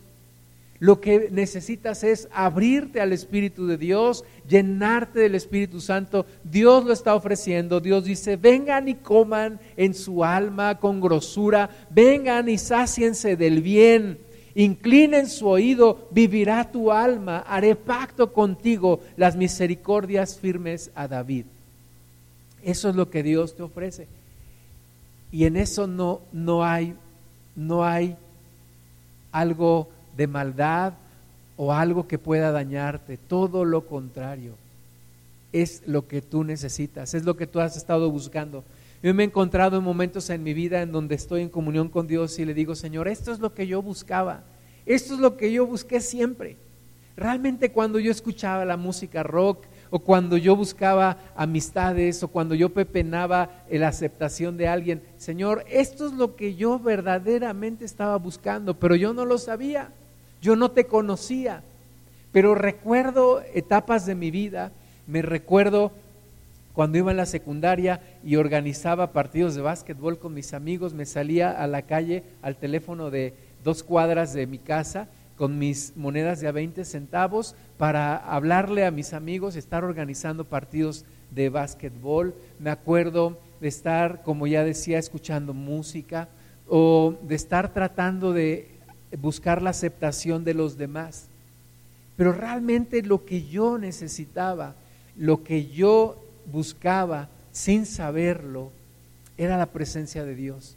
Lo 0.79 0.99
que 1.03 1.29
necesitas 1.31 2.03
es 2.03 2.27
abrirte 2.33 3.03
al 3.03 3.12
Espíritu 3.12 3.67
de 3.67 3.77
Dios, 3.77 4.25
llenarte 4.49 5.21
del 5.21 5.35
Espíritu 5.35 5.83
Santo. 5.83 6.25
Dios 6.43 6.87
lo 6.87 6.95
está 6.95 7.15
ofreciendo. 7.15 7.81
Dios 7.81 8.07
dice, 8.07 8.39
vengan 8.39 8.89
y 8.89 8.95
coman 8.95 9.61
en 9.77 9.93
su 9.93 10.25
alma 10.25 10.79
con 10.81 10.99
grosura, 10.99 11.69
vengan 11.91 12.49
y 12.49 12.57
sáciense 12.57 13.37
del 13.37 13.61
bien. 13.61 14.17
Inclinen 14.55 15.29
su 15.29 15.49
oído, 15.49 16.09
vivirá 16.12 16.73
tu 16.73 16.91
alma, 16.91 17.41
haré 17.41 17.77
pacto 17.77 18.33
contigo, 18.33 19.01
las 19.19 19.37
misericordias 19.37 20.39
firmes 20.39 20.91
a 20.95 21.09
David. 21.09 21.45
Eso 22.67 22.89
es 22.89 22.97
lo 22.97 23.11
que 23.11 23.23
Dios 23.23 23.55
te 23.55 23.63
ofrece. 23.63 24.09
Y 25.31 25.45
en 25.45 25.57
eso 25.57 25.87
no, 25.87 26.21
no 26.33 26.65
hay, 26.65 26.97
no 27.55 27.85
hay 27.85 28.17
algo 29.31 29.89
de 30.17 30.27
maldad 30.27 30.95
o 31.57 31.73
algo 31.73 32.09
que 32.09 32.19
pueda 32.19 32.51
dañarte, 32.51 33.19
todo 33.19 33.65
lo 33.65 33.87
contrario. 33.87 34.55
Es 35.53 35.85
lo 35.87 36.09
que 36.09 36.21
tú 36.21 36.43
necesitas, 36.43 37.15
es 37.15 37.25
lo 37.25 37.37
que 37.37 37.47
tú 37.47 37.61
has 37.61 37.77
estado 37.77 38.11
buscando. 38.11 38.65
Yo 39.01 39.15
me 39.15 39.23
he 39.23 39.27
encontrado 39.27 39.79
en 39.79 39.85
momentos 39.85 40.29
en 40.31 40.43
mi 40.43 40.53
vida 40.53 40.83
en 40.83 40.91
donde 40.91 41.15
estoy 41.15 41.43
en 41.43 41.49
comunión 41.49 41.89
con 41.89 42.09
Dios 42.09 42.37
y 42.41 42.45
le 42.45 42.53
digo, 42.53 42.75
Señor, 42.75 43.07
esto 43.07 43.31
es 43.31 43.39
lo 43.39 43.55
que 43.55 43.69
yo 43.69 43.81
buscaba, 43.81 44.43
esto 44.87 45.15
es 45.15 45.21
lo 45.21 45.37
que 45.37 45.53
yo 45.53 45.67
busqué 45.67 46.01
siempre. 46.01 46.57
Realmente 47.17 47.71
cuando 47.71 48.01
yo 48.01 48.11
escuchaba 48.11 48.65
la 48.65 48.77
música 48.77 49.23
rock 49.23 49.67
o 49.97 49.99
cuando 49.99 50.37
yo 50.37 50.55
buscaba 50.55 51.17
amistades 51.35 52.23
o 52.23 52.29
cuando 52.29 52.55
yo 52.55 52.69
pepenaba 52.69 53.49
la 53.71 53.89
aceptación 53.89 54.59
de 54.59 54.69
alguien, 54.69 55.01
Señor, 55.17 55.65
esto 55.71 56.07
es 56.07 56.13
lo 56.13 56.37
que 56.37 56.55
yo 56.55 56.79
verdaderamente 56.79 57.87
estaba 57.87 58.17
buscando, 58.17 58.75
pero 58.75 58.95
yo 58.95 59.15
no 59.15 59.25
lo 59.25 59.39
sabía. 59.39 59.89
Yo 60.43 60.55
no 60.55 60.71
te 60.71 60.85
conocía, 60.85 61.63
pero 62.31 62.55
recuerdo 62.55 63.41
etapas 63.55 64.05
de 64.05 64.15
mi 64.15 64.31
vida, 64.31 64.71
me 65.07 65.23
recuerdo 65.23 65.93
cuando 66.75 66.99
iba 66.99 67.11
en 67.11 67.17
la 67.17 67.25
secundaria 67.25 68.03
y 68.23 68.37
organizaba 68.37 69.13
partidos 69.13 69.55
de 69.55 69.63
básquetbol 69.63 70.19
con 70.19 70.35
mis 70.35 70.53
amigos, 70.53 70.93
me 70.93 71.07
salía 71.07 71.51
a 71.53 71.67
la 71.67 71.81
calle 71.81 72.23
al 72.43 72.57
teléfono 72.57 73.11
de 73.11 73.33
dos 73.65 73.83
cuadras 73.83 74.35
de 74.35 74.47
mi 74.47 74.59
casa 74.59 75.09
con 75.37 75.59
mis 75.59 75.92
monedas 75.96 76.40
de 76.40 76.49
a 76.49 76.53
20 76.53 76.85
centavos 76.85 77.55
para 77.79 78.16
hablarle 78.16 78.87
a 78.87 78.90
mis 78.90 79.12
amigos, 79.12 79.57
estar 79.57 79.85
organizando 79.85 80.44
partidos 80.44 81.05
de 81.31 81.49
básquetbol. 81.49 82.35
Me 82.59 82.70
acuerdo 82.70 83.38
de 83.61 83.68
estar, 83.68 84.22
como 84.22 84.46
ya 84.46 84.64
decía, 84.64 84.99
escuchando 84.99 85.55
música 85.55 86.29
o 86.68 87.14
de 87.22 87.35
estar 87.35 87.72
tratando 87.72 88.33
de 88.33 88.68
buscar 89.20 89.62
la 89.62 89.70
aceptación 89.70 90.44
de 90.44 90.55
los 90.55 90.77
demás. 90.77 91.29
Pero 92.16 92.33
realmente 92.33 93.03
lo 93.03 93.25
que 93.25 93.44
yo 93.44 93.79
necesitaba, 93.79 94.75
lo 95.16 95.44
que 95.44 95.66
yo 95.66 96.22
buscaba 96.51 97.29
sin 97.53 97.87
saberlo, 97.87 98.70
era 99.38 99.59
la 99.59 99.66
presencia 99.66 100.25
de 100.25 100.35
Dios. 100.35 100.77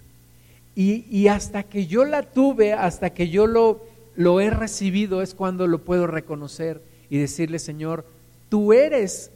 Y, 0.76 1.28
hasta 1.28 1.64
que 1.64 1.88
yo 1.88 2.06
la 2.06 2.24
tuve, 2.24 2.72
hasta 2.72 3.10
que 3.10 3.28
yo 3.30 3.48
lo, 3.48 3.86
lo 4.20 4.42
he 4.42 4.50
recibido, 4.50 5.22
es 5.22 5.34
cuando 5.34 5.66
lo 5.66 5.80
puedo 5.80 6.06
reconocer 6.06 6.82
y 7.10 7.20
decirle, 7.20 7.58
Señor, 7.58 8.04
tú 8.50 8.74
eres, 8.74 9.32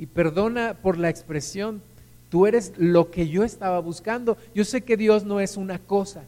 y 0.00 0.06
perdona 0.06 0.74
por 0.82 0.98
la 0.98 1.10
expresión, 1.10 1.80
tú 2.28 2.48
eres 2.48 2.72
lo 2.76 3.12
que 3.12 3.28
yo 3.28 3.44
estaba 3.44 3.78
buscando. 3.78 4.36
Yo 4.52 4.64
sé 4.64 4.80
que 4.80 4.96
Dios 4.96 5.22
no 5.22 5.38
es 5.38 5.56
una 5.56 5.78
cosa, 5.78 6.24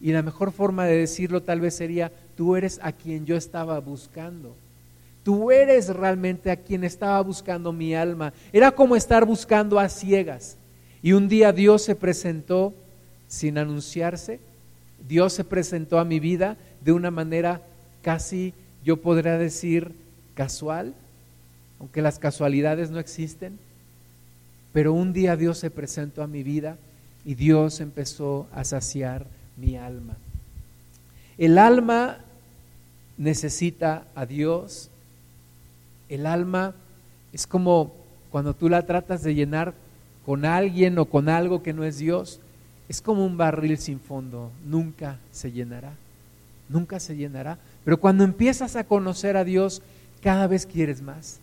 y 0.00 0.12
la 0.12 0.22
mejor 0.22 0.52
forma 0.52 0.84
de 0.84 0.98
decirlo 0.98 1.42
tal 1.42 1.60
vez 1.60 1.74
sería, 1.74 2.12
tú 2.36 2.54
eres 2.54 2.78
a 2.84 2.92
quien 2.92 3.26
yo 3.26 3.34
estaba 3.34 3.80
buscando. 3.80 4.54
Tú 5.24 5.50
eres 5.50 5.88
realmente 5.88 6.52
a 6.52 6.56
quien 6.56 6.84
estaba 6.84 7.20
buscando 7.20 7.72
mi 7.72 7.96
alma. 7.96 8.32
Era 8.52 8.70
como 8.70 8.94
estar 8.94 9.26
buscando 9.26 9.80
a 9.80 9.88
ciegas. 9.88 10.56
Y 11.02 11.14
un 11.14 11.28
día 11.28 11.52
Dios 11.52 11.82
se 11.82 11.96
presentó 11.96 12.72
sin 13.26 13.58
anunciarse. 13.58 14.38
Dios 15.08 15.32
se 15.32 15.44
presentó 15.44 15.98
a 15.98 16.04
mi 16.04 16.20
vida 16.20 16.56
de 16.82 16.92
una 16.92 17.10
manera 17.10 17.62
casi, 18.02 18.54
yo 18.84 18.98
podría 18.98 19.38
decir, 19.38 19.92
casual, 20.34 20.94
aunque 21.78 22.02
las 22.02 22.18
casualidades 22.18 22.90
no 22.90 22.98
existen. 22.98 23.58
Pero 24.72 24.92
un 24.92 25.12
día 25.12 25.36
Dios 25.36 25.58
se 25.58 25.70
presentó 25.70 26.22
a 26.22 26.26
mi 26.26 26.42
vida 26.42 26.76
y 27.24 27.34
Dios 27.34 27.80
empezó 27.80 28.46
a 28.52 28.64
saciar 28.64 29.26
mi 29.56 29.76
alma. 29.76 30.16
El 31.38 31.58
alma 31.58 32.18
necesita 33.18 34.04
a 34.14 34.26
Dios. 34.26 34.90
El 36.08 36.26
alma 36.26 36.74
es 37.32 37.46
como 37.46 37.92
cuando 38.30 38.54
tú 38.54 38.68
la 38.68 38.86
tratas 38.86 39.22
de 39.22 39.34
llenar 39.34 39.74
con 40.24 40.44
alguien 40.44 40.98
o 40.98 41.06
con 41.06 41.28
algo 41.28 41.62
que 41.62 41.72
no 41.72 41.84
es 41.84 41.98
Dios. 41.98 42.40
Es 42.90 43.00
como 43.00 43.24
un 43.24 43.36
barril 43.36 43.78
sin 43.78 44.00
fondo. 44.00 44.50
Nunca 44.66 45.20
se 45.30 45.52
llenará. 45.52 45.92
Nunca 46.68 46.98
se 46.98 47.14
llenará. 47.14 47.56
Pero 47.84 48.00
cuando 48.00 48.24
empiezas 48.24 48.74
a 48.74 48.82
conocer 48.82 49.36
a 49.36 49.44
Dios, 49.44 49.80
cada 50.20 50.48
vez 50.48 50.66
quieres 50.66 51.00
más. 51.00 51.38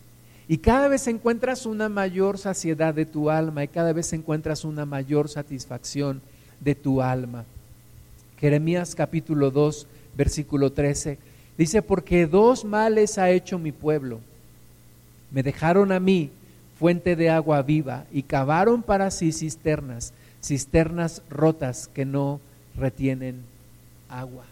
Y 0.46 0.58
cada 0.58 0.88
vez 0.88 1.06
encuentras 1.06 1.64
una 1.64 1.88
mayor 1.88 2.36
saciedad 2.36 2.92
de 2.92 3.06
tu 3.06 3.30
alma 3.30 3.64
y 3.64 3.68
cada 3.68 3.94
vez 3.94 4.12
encuentras 4.12 4.62
una 4.66 4.84
mayor 4.84 5.30
satisfacción 5.30 6.20
de 6.60 6.74
tu 6.74 7.00
alma. 7.00 7.46
Jeremías 8.38 8.94
capítulo 8.94 9.50
2, 9.50 9.86
versículo 10.18 10.72
13. 10.72 11.16
Dice, 11.56 11.80
porque 11.80 12.26
dos 12.26 12.66
males 12.66 13.16
ha 13.16 13.30
hecho 13.30 13.58
mi 13.58 13.72
pueblo. 13.72 14.20
Me 15.30 15.42
dejaron 15.42 15.92
a 15.92 15.98
mí 15.98 16.30
fuente 16.78 17.16
de 17.16 17.30
agua 17.30 17.62
viva 17.62 18.04
y 18.12 18.24
cavaron 18.24 18.82
para 18.82 19.10
sí 19.10 19.32
cisternas, 19.32 20.12
cisternas 20.42 21.22
rotas 21.28 21.88
que 21.88 22.04
no 22.04 22.40
retienen 22.76 23.42
agua. 24.08 24.44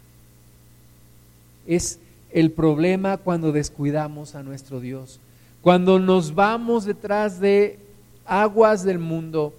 Es 1.66 1.98
el 2.30 2.50
problema 2.52 3.16
cuando 3.16 3.52
descuidamos 3.52 4.34
a 4.34 4.42
nuestro 4.42 4.80
Dios. 4.80 5.20
Cuando 5.62 5.98
nos 5.98 6.34
vamos 6.34 6.84
detrás 6.84 7.40
de 7.40 7.78
aguas 8.24 8.84
del 8.84 8.98
mundo, 8.98 9.54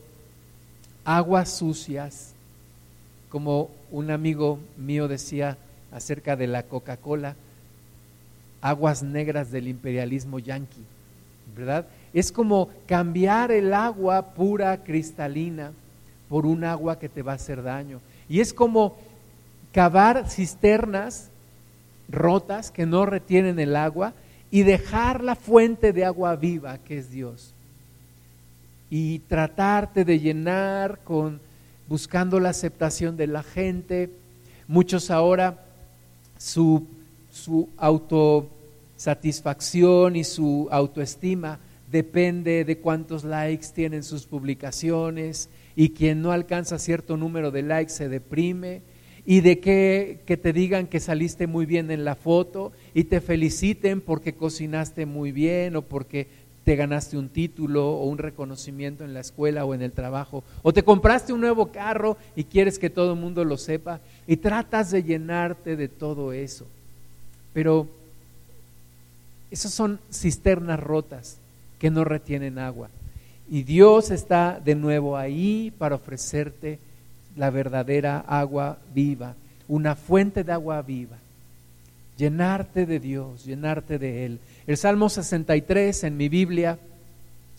aguas 1.04 1.58
sucias, 1.58 2.34
como 3.30 3.70
un 3.92 4.12
amigo 4.12 4.60
mío 4.78 5.08
decía 5.08 5.58
acerca 5.92 6.36
de 6.36 6.48
la 6.48 6.64
Coca-Cola, 6.64 7.36
aguas 8.62 9.04
negras 9.04 9.52
del 9.52 9.68
imperialismo 9.68 10.40
yanqui, 10.40 10.84
¿verdad? 11.56 11.88
Es 12.14 12.32
como 12.32 12.70
cambiar 12.86 13.52
el 13.52 13.74
agua 13.74 14.34
pura, 14.34 14.84
cristalina, 14.84 15.72
por 16.30 16.46
un 16.46 16.64
agua 16.64 17.00
que 17.00 17.10
te 17.10 17.22
va 17.22 17.34
a 17.34 17.36
hacer 17.36 17.64
daño. 17.64 18.00
Y 18.30 18.40
es 18.40 18.54
como 18.54 18.96
cavar 19.72 20.30
cisternas 20.30 21.30
rotas 22.10 22.72
que 22.72 22.86
no 22.86 23.06
retienen 23.06 23.60
el 23.60 23.76
agua 23.76 24.14
y 24.50 24.64
dejar 24.64 25.22
la 25.24 25.36
fuente 25.36 25.94
de 25.94 26.06
agua 26.06 26.36
viva 26.36 26.80
que 26.80 26.98
es 27.00 27.12
Dios. 27.12 27.54
Y 28.90 29.20
tratarte 29.20 30.06
de 30.06 30.20
llenar 30.20 31.00
con 31.04 31.42
buscando 31.88 32.40
la 32.40 32.50
aceptación 32.50 33.16
de 33.18 33.28
la 33.28 33.44
gente. 33.44 34.10
Muchos 34.68 35.12
ahora 35.12 35.64
su, 36.38 36.88
su 37.32 37.70
autosatisfacción 37.78 40.16
y 40.16 40.24
su 40.24 40.68
autoestima 40.72 41.60
depende 41.92 42.66
de 42.66 42.80
cuántos 42.80 43.24
likes 43.24 43.68
tienen 43.74 44.02
sus 44.04 44.26
publicaciones 44.26 45.50
y 45.78 45.92
quien 45.92 46.24
no 46.24 46.32
alcanza 46.32 46.80
cierto 46.80 47.18
número 47.18 47.52
de 47.52 47.62
likes 47.62 47.94
se 47.94 48.10
deprime 48.10 48.82
y 49.28 49.42
de 49.42 49.60
que, 49.60 50.22
que, 50.26 50.36
te 50.36 50.52
digan 50.52 50.88
que 50.88 51.00
saliste 51.00 51.46
muy 51.46 51.68
bien 51.68 51.92
en 51.92 52.04
la 52.04 52.16
foto 52.16 52.72
y 52.96 53.04
te 53.04 53.22
feliciten 53.22 54.02
porque 54.02 54.34
cocinaste 54.34 55.06
muy 55.06 55.32
bien 55.32 55.76
o 55.76 55.84
porque 55.84 56.26
te 56.64 56.76
ganaste 56.76 57.16
un 57.16 57.30
título 57.30 57.92
o 57.92 58.06
un 58.06 58.18
reconocimiento 58.18 59.04
en 59.04 59.14
la 59.14 59.20
escuela 59.20 59.66
o 59.66 59.76
en 59.76 59.84
el 59.84 59.92
trabajo, 59.92 60.44
o 60.64 60.74
te 60.74 60.84
compraste 60.84 61.32
un 61.32 61.42
nuevo 61.42 61.72
carro 61.72 62.18
y 62.36 62.44
quieres 62.44 62.80
que 62.80 62.90
todo 62.90 63.14
el 63.14 63.20
mundo 63.20 63.46
lo 63.46 63.58
sepa 63.58 64.02
y 64.26 64.38
tratas 64.38 64.90
de 64.90 65.04
llenarte 65.04 65.76
de 65.76 65.90
todo 65.90 66.34
eso. 66.34 66.66
Pero 67.54 67.88
esas 69.52 69.72
son 69.72 70.00
cisternas 70.12 70.80
rotas 70.80 71.38
que 71.78 71.92
no 71.92 72.04
retienen 72.04 72.58
agua. 72.58 72.90
Y 73.50 73.64
Dios 73.64 74.12
está 74.12 74.60
de 74.64 74.76
nuevo 74.76 75.16
ahí 75.16 75.72
para 75.78 75.96
ofrecerte 75.96 76.80
la 77.36 77.50
verdadera 77.50 78.20
agua 78.20 78.78
viva, 78.94 79.36
una 79.68 79.96
fuente 79.96 80.44
de 80.44 80.52
agua 80.52 80.82
viva. 80.82 81.18
Llenarte 82.18 82.86
de 82.86 83.00
Dios, 83.00 83.46
llenarte 83.46 84.00
de 84.00 84.26
Él. 84.26 84.40
El 84.66 84.76
Salmo 84.76 85.08
63 85.08 86.04
en 86.04 86.18
mi 86.18 86.30
Biblia, 86.30 86.80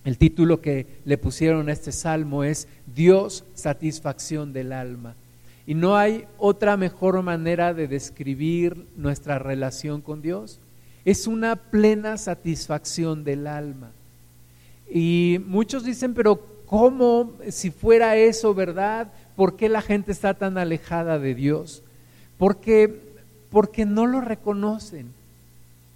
El 0.05 0.19
título 0.19 0.61
que 0.61 0.87
le 1.05 1.19
pusieron 1.19 1.69
a 1.69 1.73
este 1.73 1.93
salmo 1.93 2.45
es 2.45 2.67
Dios, 2.95 3.45
satisfacción 3.55 4.53
del 4.53 4.73
alma. 4.73 5.15
Y 5.67 5.75
no 5.75 5.97
hay 5.97 6.25
otra 6.39 6.77
mejor 6.77 7.21
manera 7.23 7.75
de 7.75 7.89
describir 7.89 8.87
nuestra 8.97 9.39
relación 9.39 10.01
con 10.01 10.23
Dios. 10.23 10.61
Es 11.05 11.27
una 11.27 11.57
plena 11.57 12.17
satisfacción 12.17 13.23
del 13.23 13.47
alma. 13.47 13.91
Y 14.91 15.41
muchos 15.47 15.85
dicen, 15.85 16.15
pero 16.15 16.41
¿cómo 16.67 17.33
si 17.49 17.71
fuera 17.71 18.17
eso 18.17 18.55
verdad? 18.55 19.09
¿Por 19.37 19.57
qué 19.57 19.69
la 19.69 19.83
gente 19.83 20.13
está 20.13 20.35
tan 20.35 20.59
alejada 20.59 21.19
de 21.19 21.35
Dios? 21.35 21.83
Porque, 22.39 23.01
no 23.87 24.07
lo 24.07 24.21
reconocen 24.21 25.19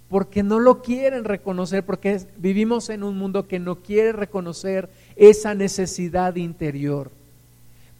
porque 0.09 0.43
no 0.43 0.59
lo 0.59 0.83
quieren 0.83 1.23
reconocer, 1.23 1.83
porque 1.83 2.21
vivimos 2.37 2.91
en 2.91 3.01
un 3.01 3.17
mundo 3.17 3.47
que 3.47 3.57
no 3.57 3.77
quiere 3.77 4.11
reconocer 4.11 4.87
esa 5.15 5.55
necesidad 5.55 6.35
interior, 6.35 7.09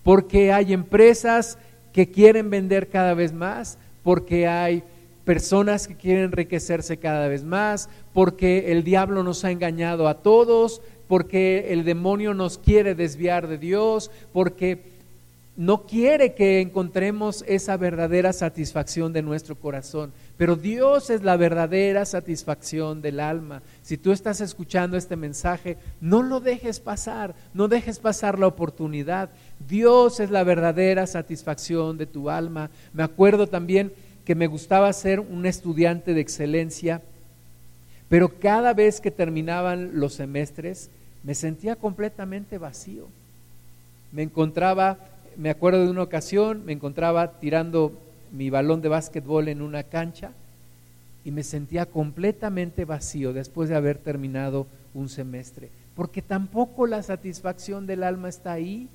porque 0.03 0.53
hay 0.53 0.73
empresas 0.73 1.58
que 1.91 2.12
quieren 2.12 2.51
vender 2.51 2.89
cada 2.89 3.15
vez 3.15 3.34
más, 3.34 3.79
porque 4.03 4.47
hay 4.47 4.84
personas 5.25 5.88
que 5.88 5.95
quieren 5.95 6.25
enriquecerse 6.25 6.97
cada 6.97 7.27
vez 7.27 7.43
más, 7.43 7.89
porque 8.13 8.71
el 8.71 8.83
diablo 8.83 9.23
nos 9.23 9.45
ha 9.45 9.51
engañado 9.51 10.07
a 10.07 10.15
todos, 10.15 10.81
porque 11.07 11.67
el 11.69 11.83
demonio 11.83 12.33
nos 12.33 12.57
quiere 12.57 12.95
desviar 12.95 13.47
de 13.47 13.57
Dios, 13.57 14.12
porque 14.31 14.93
no 15.55 15.83
quiere 15.86 16.33
que 16.33 16.62
encontremos 16.62 17.43
esa 17.47 17.77
verdadera 17.77 18.33
satisfacción 18.33 19.13
de 19.13 19.21
nuestro 19.21 19.55
corazón, 19.55 20.12
pero 20.36 20.55
Dios 20.55 21.12
es 21.12 21.21
la 21.21 21.38
verdadera 21.38 22.05
satisfacción 22.05 23.03
del 23.03 23.19
alma. 23.19 23.62
Si 23.83 23.97
tú 23.97 24.12
estás 24.12 24.41
escuchando 24.41 24.97
este 24.97 25.15
mensaje, 25.15 25.77
no 26.01 26.23
lo 26.23 26.39
dejes 26.39 26.79
pasar, 26.79 27.36
no 27.53 27.67
dejes 27.67 27.99
pasar 27.99 28.39
la 28.39 28.47
oportunidad. 28.47 29.29
Dios 29.69 30.19
es 30.19 30.31
la 30.31 30.43
verdadera 30.43 31.05
satisfacción 31.05 31.99
de 31.99 32.07
tu 32.07 32.31
alma. 32.31 32.71
Me 32.91 33.03
acuerdo 33.03 33.45
también 33.45 33.93
que 34.25 34.36
me 34.36 34.47
gustaba 34.47 34.91
ser 34.93 35.19
un 35.19 35.45
estudiante 35.45 36.13
de 36.13 36.21
excelencia, 36.21 37.01
pero 38.09 38.39
cada 38.39 38.73
vez 38.73 39.01
que 39.01 39.12
terminaban 39.12 39.99
los 39.99 40.13
semestres 40.13 40.89
me 41.23 41.36
sentía 41.36 41.75
completamente 41.75 42.57
vacío. 42.57 43.07
Me 44.12 44.23
encontraba 44.23 44.97
me 45.38 45.49
acuerdo 45.49 45.83
de 45.83 45.89
una 45.89 46.03
ocasión, 46.03 46.65
me 46.65 46.73
encontraba 46.73 47.39
tirando 47.39 47.93
mi 48.31 48.49
balón 48.49 48.81
de 48.81 48.89
básquetbol 48.89 49.47
en 49.47 49.62
una 49.62 49.83
cancha 49.83 50.31
y 51.23 51.31
me 51.31 51.43
sentía 51.43 51.86
completamente 51.86 52.86
vacío 52.86 53.33
después 53.33 53.69
de 53.69 53.75
haber 53.75 53.97
terminado 53.97 54.67
un 54.93 55.09
semestre, 55.09 55.69
porque 55.95 56.21
tampoco 56.21 56.86
la 56.88 57.01
satisfacción 57.01 57.88
del 57.88 58.03
alma 58.03 58.29
está 58.29 58.53
ahí, 58.53 58.88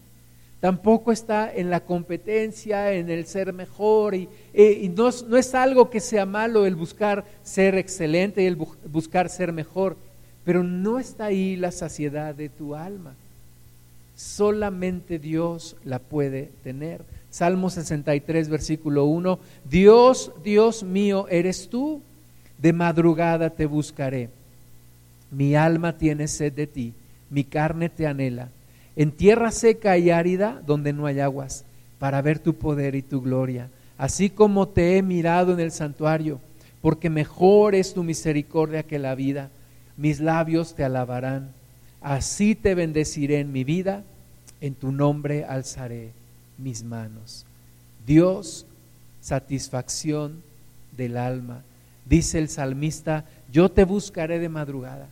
tampoco 0.61 1.13
está 1.13 1.53
en 1.55 1.71
la 1.71 1.81
competencia, 1.81 2.93
en 2.93 3.11
el 3.11 3.27
ser 3.27 3.53
mejor, 3.53 4.15
y, 4.15 4.29
eh, 4.53 4.91
no, 4.95 5.11
no, 5.29 5.37
es 5.37 5.55
algo 5.55 5.91
que 5.91 6.01
sea 6.01 6.27
malo 6.27 6.67
el 6.67 6.75
buscar 6.75 7.25
ser 7.43 7.77
excelente 7.77 8.43
y 8.43 8.47
el 8.47 8.57
buscar 8.57 9.29
ser 9.29 9.53
mejor, 9.53 9.97
pero 10.45 10.63
no 10.63 10.99
está 10.99 11.27
ahí 11.27 11.57
la 11.57 11.71
saciedad 11.71 12.35
de 12.35 12.49
tu 12.49 12.75
alma. 12.75 13.15
Solamente 14.17 15.19
Dios 15.19 15.77
la 15.85 16.01
puede 16.01 16.51
tener. 16.65 17.03
Salmo 17.31 17.71
63, 17.71 18.49
versículo 18.49 19.05
1. 19.05 19.39
Dios, 19.71 20.33
Dios 20.43 20.83
mío, 20.83 21.27
eres 21.29 21.69
tú. 21.69 22.03
De 22.57 22.73
madrugada 22.73 23.51
te 23.51 23.67
buscaré. 23.67 24.31
Mi 25.31 25.55
alma 25.55 25.97
tiene 25.97 26.27
sed 26.27 26.53
de 26.53 26.67
ti, 26.67 26.95
mi 27.31 27.45
carne 27.45 27.89
te 27.89 28.07
anhela. 28.07 28.49
En 28.99 29.13
tierra 29.13 29.53
seca 29.53 29.97
y 29.97 30.11
árida, 30.11 30.61
donde 30.67 30.93
no 30.93 31.07
hay 31.07 31.21
aguas, 31.21 31.65
para 32.01 32.21
ver 32.21 32.41
tu 32.41 32.55
poder 32.55 32.97
y 32.97 33.03
tu 33.03 33.23
gloria. 33.23 33.71
Así 33.97 34.29
como 34.29 34.67
te 34.67 34.97
he 34.97 35.03
mirado 35.05 35.53
en 35.53 35.61
el 35.61 35.71
santuario, 35.71 36.41
porque 36.83 37.09
mejor 37.09 37.77
es 37.77 37.95
tu 37.95 38.03
misericordia 38.03 38.83
que 38.83 38.99
la 38.99 39.15
vida. 39.15 39.51
Mis 39.97 40.19
labios 40.19 40.75
te 40.75 40.83
alabarán. 40.83 41.53
Así 42.01 42.57
te 42.57 42.75
bendeciré 42.75 43.39
en 43.39 43.53
mi 43.53 43.63
vida, 43.63 44.03
en 44.61 44.75
tu 44.75 44.91
nombre 44.91 45.45
alzaré 45.45 46.11
mis 46.59 46.83
manos. 46.83 47.47
Dios, 48.05 48.67
satisfacción 49.21 50.43
del 50.97 51.19
alma. 51.19 51.63
Dice 52.05 52.41
el 52.41 52.49
salmista, 52.49 53.27
yo 53.53 53.71
te 53.71 53.85
buscaré 53.85 54.41
de 54.41 54.49
madrugada 54.49 55.07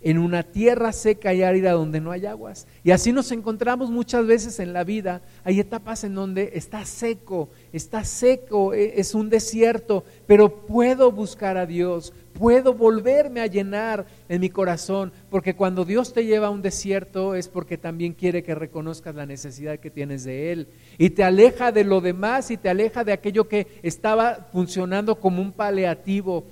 en 0.00 0.18
una 0.18 0.44
tierra 0.44 0.92
seca 0.92 1.34
y 1.34 1.42
árida 1.42 1.72
donde 1.72 2.00
no 2.00 2.12
hay 2.12 2.26
aguas. 2.26 2.66
Y 2.84 2.92
así 2.92 3.12
nos 3.12 3.32
encontramos 3.32 3.90
muchas 3.90 4.26
veces 4.26 4.60
en 4.60 4.72
la 4.72 4.84
vida. 4.84 5.22
Hay 5.42 5.58
etapas 5.58 6.04
en 6.04 6.14
donde 6.14 6.52
está 6.54 6.84
seco, 6.84 7.48
está 7.72 8.04
seco, 8.04 8.74
e, 8.74 9.00
es 9.00 9.14
un 9.14 9.28
desierto, 9.28 10.04
pero 10.26 10.66
puedo 10.66 11.10
buscar 11.10 11.56
a 11.56 11.66
Dios, 11.66 12.12
puedo 12.32 12.74
volverme 12.74 13.40
a 13.40 13.46
llenar 13.46 14.06
en 14.28 14.40
mi 14.40 14.50
corazón, 14.50 15.12
porque 15.30 15.56
cuando 15.56 15.84
Dios 15.84 16.12
te 16.12 16.24
lleva 16.24 16.46
a 16.46 16.50
un 16.50 16.62
desierto 16.62 17.34
es 17.34 17.48
porque 17.48 17.76
también 17.76 18.12
quiere 18.12 18.44
que 18.44 18.54
reconozcas 18.54 19.16
la 19.16 19.26
necesidad 19.26 19.80
que 19.80 19.90
tienes 19.90 20.22
de 20.22 20.52
Él. 20.52 20.68
Y 20.96 21.10
te 21.10 21.24
aleja 21.24 21.72
de 21.72 21.82
lo 21.82 22.00
demás 22.00 22.52
y 22.52 22.56
te 22.56 22.68
aleja 22.68 23.02
de 23.02 23.12
aquello 23.12 23.48
que 23.48 23.66
estaba 23.82 24.48
funcionando 24.52 25.16
como 25.16 25.42
un 25.42 25.50
paliativo, 25.50 26.44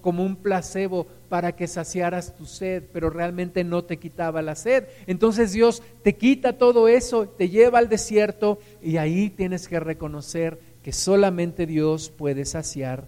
como 0.00 0.24
un 0.24 0.36
placebo 0.36 1.06
para 1.30 1.52
que 1.52 1.68
saciaras 1.68 2.36
tu 2.36 2.44
sed, 2.44 2.82
pero 2.92 3.08
realmente 3.08 3.62
no 3.62 3.84
te 3.84 3.98
quitaba 3.98 4.42
la 4.42 4.56
sed. 4.56 4.84
Entonces 5.06 5.52
Dios 5.52 5.80
te 6.02 6.16
quita 6.16 6.58
todo 6.58 6.88
eso, 6.88 7.28
te 7.28 7.48
lleva 7.48 7.78
al 7.78 7.88
desierto 7.88 8.58
y 8.82 8.96
ahí 8.96 9.30
tienes 9.30 9.68
que 9.68 9.78
reconocer 9.78 10.58
que 10.82 10.92
solamente 10.92 11.66
Dios 11.66 12.10
puede 12.10 12.44
saciar 12.44 13.04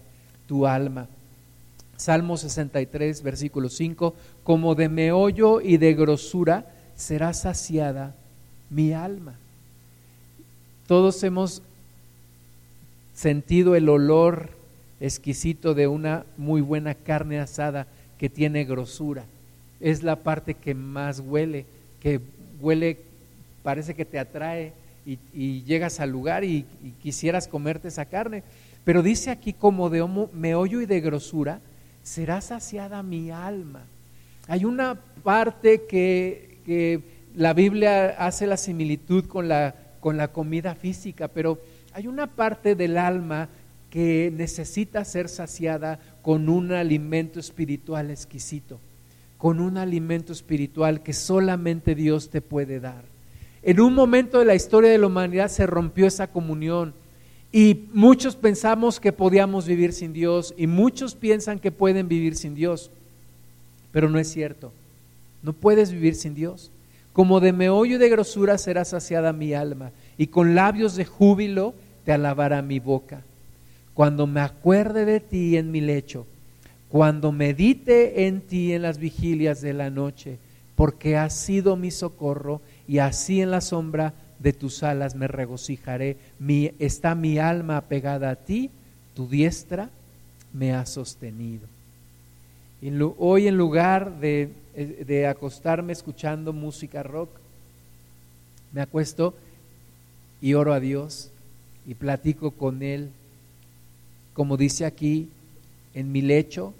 tu 0.47 0.65
alma. 0.65 1.09
Salmo 1.97 2.37
63, 2.37 3.23
versículo 3.23 3.67
5, 3.67 4.15
como 4.45 4.73
de 4.73 4.87
meollo 4.87 5.59
y 5.59 5.75
de 5.75 5.93
grosura 5.93 6.65
será 6.95 7.33
saciada 7.33 8.15
mi 8.69 8.93
alma. 8.93 9.35
Todos 10.87 11.21
hemos 11.23 11.61
sentido 13.13 13.75
el 13.75 13.89
olor 13.89 14.49
exquisito 15.01 15.73
de 15.73 15.87
una 15.87 16.25
muy 16.37 16.61
buena 16.61 16.95
carne 16.95 17.41
asada 17.41 17.85
que 18.23 18.29
tiene 18.29 18.63
grosura. 18.63 19.25
Es 19.81 20.01
la 20.01 20.15
parte 20.15 20.53
que 20.53 20.73
más 20.73 21.19
huele, 21.19 21.65
que 21.99 22.21
huele, 22.61 22.97
parece 23.63 23.95
que 23.95 24.05
te 24.05 24.17
atrae 24.17 24.71
y, 25.05 25.63
llegas 25.63 25.99
al 25.99 26.11
lugar 26.11 26.45
y, 26.45 26.65
quisieras 27.01 27.49
comerte 27.49 27.89
esa 27.89 28.05
carne. 28.05 28.43
Pero 28.85 29.03
dice 29.03 29.29
aquí 29.29 29.51
como 29.51 29.89
de 29.89 30.07
meollo 30.31 30.79
y 30.79 30.85
de 30.85 31.01
grosura, 31.01 31.59
será 32.01 32.39
saciada 32.39 33.03
mi 33.03 33.29
alma. 33.29 33.81
Hay 34.47 34.63
una 34.63 34.97
parte 35.21 35.81
que, 35.81 36.59
que 36.65 37.01
la 37.35 37.53
Biblia 37.53 38.15
hace 38.17 38.47
la 38.47 38.55
similitud 38.55 39.25
con 39.25 39.49
la, 39.49 39.75
con 39.99 40.15
la 40.15 40.29
comida 40.29 40.75
física, 40.75 41.27
pero 41.27 41.59
hay 41.91 42.07
una 42.07 42.27
parte 42.27 42.75
del 42.75 42.97
alma 42.97 43.49
que 43.93 44.33
necesita 44.35 45.05
ser 45.05 45.29
saciada 45.29 45.99
con 46.23 46.49
un 46.49 46.71
alimento 46.71 47.39
espiritual 47.39 48.09
exquisito, 48.09 48.79
con 49.37 49.59
un 49.59 49.77
alimento 49.77 50.33
espiritual 50.33 51.03
que 51.03 51.13
solamente 51.13 51.93
Dios 51.93 52.31
te 52.31 52.41
puede 52.41 52.79
dar. 52.79 53.03
En 53.61 53.79
un 53.79 53.93
momento 53.93 54.39
de 54.39 54.45
la 54.45 54.55
historia 54.55 54.89
de 54.89 54.97
la 54.97 55.05
humanidad 55.05 55.47
se 55.47 55.67
rompió 55.67 56.07
esa 56.07 56.25
comunión 56.25 56.95
y 57.51 57.85
muchos 57.93 58.35
pensamos 58.35 58.99
que 58.99 59.13
podíamos 59.13 59.67
vivir 59.67 59.93
sin 59.93 60.11
Dios 60.11 60.55
y 60.57 60.65
muchos 60.65 61.13
piensan 61.13 61.59
que 61.59 61.71
pueden 61.71 62.07
vivir 62.07 62.35
sin 62.35 62.55
Dios, 62.55 62.89
pero 63.91 64.09
no 64.09 64.17
es 64.17 64.27
cierto. 64.27 64.71
No 65.43 65.53
puedes 65.53 65.91
vivir 65.91 66.15
sin 66.15 66.33
Dios. 66.33 66.71
Como 67.13 67.39
de 67.39 67.53
meollo 67.53 67.97
y 67.97 67.99
de 67.99 68.09
grosura 68.09 68.57
será 68.57 68.85
saciada 68.85 69.33
mi 69.33 69.53
alma 69.53 69.91
y 70.17 70.25
con 70.25 70.55
labios 70.55 70.95
de 70.95 71.05
júbilo 71.05 71.75
te 72.05 72.11
alabará 72.11 72.63
mi 72.63 72.79
boca 72.79 73.21
cuando 73.93 74.27
me 74.27 74.41
acuerde 74.41 75.05
de 75.05 75.19
ti 75.19 75.57
en 75.57 75.71
mi 75.71 75.81
lecho, 75.81 76.25
cuando 76.89 77.31
medite 77.31 78.27
en 78.27 78.41
ti 78.41 78.73
en 78.73 78.81
las 78.83 78.97
vigilias 78.97 79.61
de 79.61 79.73
la 79.73 79.89
noche, 79.89 80.37
porque 80.75 81.17
has 81.17 81.35
sido 81.35 81.75
mi 81.75 81.91
socorro 81.91 82.61
y 82.87 82.97
así 82.99 83.41
en 83.41 83.51
la 83.51 83.61
sombra 83.61 84.13
de 84.39 84.53
tus 84.53 84.83
alas 84.83 85.15
me 85.15 85.27
regocijaré. 85.27 86.17
Mi, 86.39 86.71
está 86.79 87.15
mi 87.15 87.37
alma 87.37 87.77
apegada 87.77 88.31
a 88.31 88.35
ti, 88.35 88.69
tu 89.15 89.27
diestra 89.27 89.89
me 90.51 90.73
ha 90.73 90.85
sostenido. 90.85 91.67
Hoy 93.17 93.47
en 93.47 93.57
lugar 93.57 94.19
de, 94.19 94.49
de 94.75 95.27
acostarme 95.27 95.93
escuchando 95.93 96.51
música 96.51 97.01
rock, 97.01 97.29
me 98.73 98.81
acuesto 98.81 99.33
y 100.41 100.55
oro 100.55 100.73
a 100.73 100.79
Dios 100.79 101.31
y 101.87 101.93
platico 101.93 102.51
con 102.51 102.83
Él 102.83 103.09
como 104.33 104.57
dice 104.57 104.85
aquí, 104.85 105.29
en 105.93 106.11
mi 106.11 106.21
lecho, 106.21 106.73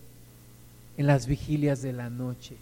en 0.98 1.08
las 1.08 1.28
vigilias 1.28 1.82
de 1.82 1.94
la 1.94 2.10
noche. 2.10 2.56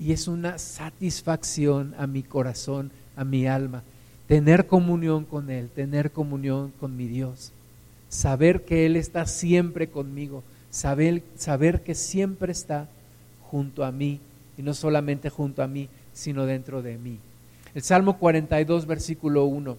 y 0.00 0.12
es 0.12 0.28
una 0.28 0.58
satisfacción 0.58 1.92
a 1.98 2.06
mi 2.06 2.22
corazón, 2.22 2.92
a 3.16 3.24
mi 3.24 3.48
alma, 3.48 3.82
tener 4.28 4.68
comunión 4.68 5.24
con 5.24 5.50
Él, 5.50 5.70
tener 5.70 6.12
comunión 6.12 6.72
con 6.78 6.96
mi 6.96 7.08
Dios, 7.08 7.50
saber 8.08 8.64
que 8.64 8.86
Él 8.86 8.94
está 8.94 9.26
siempre 9.26 9.88
conmigo, 9.88 10.44
saber, 10.70 11.22
saber 11.34 11.82
que 11.82 11.96
siempre 11.96 12.52
está 12.52 12.88
junto 13.50 13.84
a 13.84 13.90
mí, 13.90 14.20
y 14.56 14.62
no 14.62 14.72
solamente 14.72 15.30
junto 15.30 15.62
a 15.64 15.66
mí, 15.66 15.88
sino 16.12 16.46
dentro 16.46 16.80
de 16.80 16.96
mí. 16.96 17.18
El 17.74 17.82
Salmo 17.82 18.18
42, 18.18 18.86
versículo 18.86 19.46
1. 19.46 19.76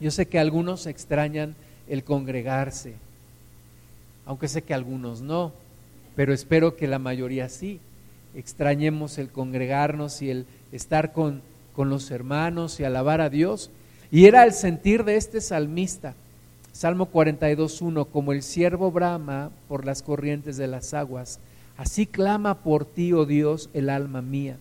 Yo 0.00 0.10
sé 0.10 0.26
que 0.26 0.38
algunos 0.38 0.86
extrañan 0.86 1.54
el 1.88 2.04
congregarse, 2.04 2.94
aunque 4.26 4.48
sé 4.48 4.62
que 4.62 4.74
algunos 4.74 5.20
no, 5.20 5.52
pero 6.14 6.32
espero 6.32 6.76
que 6.76 6.86
la 6.86 6.98
mayoría 6.98 7.48
sí. 7.48 7.80
Extrañemos 8.34 9.18
el 9.18 9.28
congregarnos 9.28 10.22
y 10.22 10.30
el 10.30 10.46
estar 10.72 11.12
con, 11.12 11.42
con 11.74 11.90
los 11.90 12.10
hermanos 12.10 12.80
y 12.80 12.84
alabar 12.84 13.20
a 13.20 13.30
Dios. 13.30 13.70
Y 14.10 14.26
era 14.26 14.44
el 14.44 14.52
sentir 14.52 15.04
de 15.04 15.16
este 15.16 15.40
salmista. 15.40 16.14
Salmo 16.72 17.10
42.1, 17.10 18.06
como 18.10 18.32
el 18.32 18.42
siervo 18.42 18.90
brama 18.90 19.50
por 19.68 19.84
las 19.84 20.02
corrientes 20.02 20.56
de 20.56 20.66
las 20.66 20.94
aguas, 20.94 21.38
así 21.76 22.06
clama 22.06 22.62
por 22.62 22.86
ti, 22.86 23.12
oh 23.12 23.26
Dios, 23.26 23.68
el 23.74 23.90
alma 23.90 24.22
mía. 24.22 24.56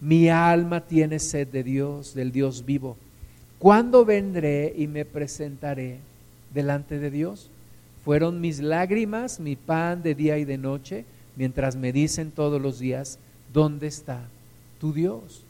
Mi 0.00 0.30
alma 0.30 0.80
tiene 0.80 1.18
sed 1.18 1.46
de 1.48 1.62
Dios, 1.62 2.14
del 2.14 2.32
Dios 2.32 2.64
vivo. 2.64 2.96
¿Cuándo 3.58 4.04
vendré 4.04 4.72
y 4.76 4.88
me 4.88 5.04
presentaré 5.04 5.98
delante 6.52 6.98
de 6.98 7.10
Dios? 7.10 7.50
Fueron 8.04 8.40
mis 8.40 8.60
lágrimas, 8.60 9.38
mi 9.38 9.56
pan 9.56 10.02
de 10.02 10.14
día 10.14 10.38
y 10.38 10.44
de 10.44 10.58
noche, 10.58 11.04
mientras 11.36 11.76
me 11.76 11.92
dicen 11.92 12.30
todos 12.30 12.60
los 12.60 12.78
días, 12.78 13.18
¿dónde 13.52 13.86
está 13.86 14.28
tu 14.80 14.92
Dios? 14.92 15.44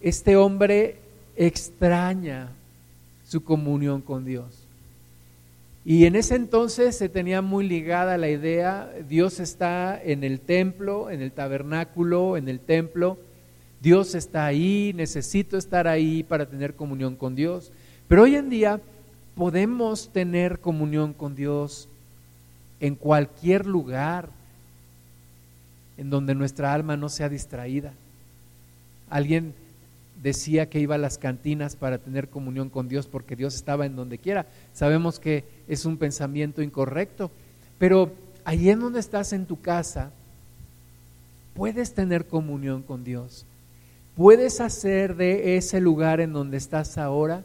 Este 0.00 0.36
hombre 0.36 0.98
extraña 1.36 2.50
su 3.26 3.42
comunión 3.42 4.00
con 4.02 4.24
Dios. 4.24 4.64
Y 5.84 6.06
en 6.06 6.16
ese 6.16 6.34
entonces 6.34 6.96
se 6.96 7.08
tenía 7.08 7.42
muy 7.42 7.68
ligada 7.68 8.16
la 8.16 8.30
idea, 8.30 8.90
Dios 9.06 9.38
está 9.38 10.00
en 10.02 10.24
el 10.24 10.40
templo, 10.40 11.10
en 11.10 11.20
el 11.20 11.30
tabernáculo, 11.30 12.36
en 12.36 12.48
el 12.48 12.58
templo, 12.58 13.18
Dios 13.82 14.14
está 14.14 14.46
ahí, 14.46 14.92
necesito 14.94 15.58
estar 15.58 15.86
ahí 15.86 16.22
para 16.22 16.46
tener 16.46 16.74
comunión 16.74 17.16
con 17.16 17.34
Dios. 17.34 17.70
Pero 18.08 18.22
hoy 18.22 18.36
en 18.36 18.48
día 18.48 18.80
podemos 19.34 20.10
tener 20.12 20.60
comunión 20.60 21.12
con 21.12 21.34
Dios 21.34 21.88
en 22.80 22.94
cualquier 22.94 23.66
lugar 23.66 24.28
en 25.96 26.10
donde 26.10 26.34
nuestra 26.34 26.72
alma 26.72 26.96
no 26.96 27.08
sea 27.08 27.28
distraída. 27.28 27.92
Alguien 29.10 29.54
decía 30.22 30.68
que 30.68 30.80
iba 30.80 30.94
a 30.94 30.98
las 30.98 31.18
cantinas 31.18 31.76
para 31.76 31.98
tener 31.98 32.28
comunión 32.28 32.70
con 32.70 32.88
Dios 32.88 33.06
porque 33.06 33.36
Dios 33.36 33.54
estaba 33.54 33.86
en 33.86 33.96
donde 33.96 34.18
quiera. 34.18 34.46
Sabemos 34.72 35.20
que 35.20 35.44
es 35.68 35.84
un 35.84 35.98
pensamiento 35.98 36.62
incorrecto, 36.62 37.30
pero 37.78 38.12
ahí 38.44 38.70
en 38.70 38.80
donde 38.80 39.00
estás 39.00 39.32
en 39.32 39.46
tu 39.46 39.60
casa, 39.60 40.10
puedes 41.54 41.94
tener 41.94 42.26
comunión 42.26 42.82
con 42.82 43.04
Dios. 43.04 43.46
Puedes 44.16 44.60
hacer 44.60 45.16
de 45.16 45.56
ese 45.56 45.80
lugar 45.80 46.20
en 46.20 46.32
donde 46.32 46.56
estás 46.56 46.98
ahora 46.98 47.44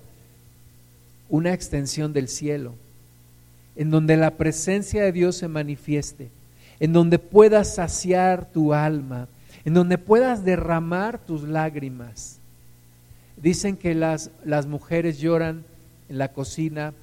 una 1.30 1.54
extensión 1.54 2.12
del 2.12 2.28
cielo, 2.28 2.74
en 3.76 3.92
donde 3.92 4.18
la 4.18 4.32
presencia 4.32 5.04
de 5.04 5.12
Dios 5.12 5.36
se 5.38 5.48
manifieste, 5.48 6.30
en 6.80 6.92
donde 6.92 7.20
puedas 7.20 7.76
saciar 7.76 8.50
tu 8.52 8.74
alma, 8.74 9.28
en 9.64 9.74
donde 9.74 9.98
puedas 9.98 10.44
derramar 10.44 11.20
tus 11.20 11.44
lágrimas. 11.44 12.40
Dicen 13.38 13.78
que 13.78 13.96
las, 13.96 14.32
las 14.44 14.66
mujeres 14.66 15.20
lloran 15.20 15.64
en 16.10 16.18
la 16.18 16.34
cocina, 16.34 16.94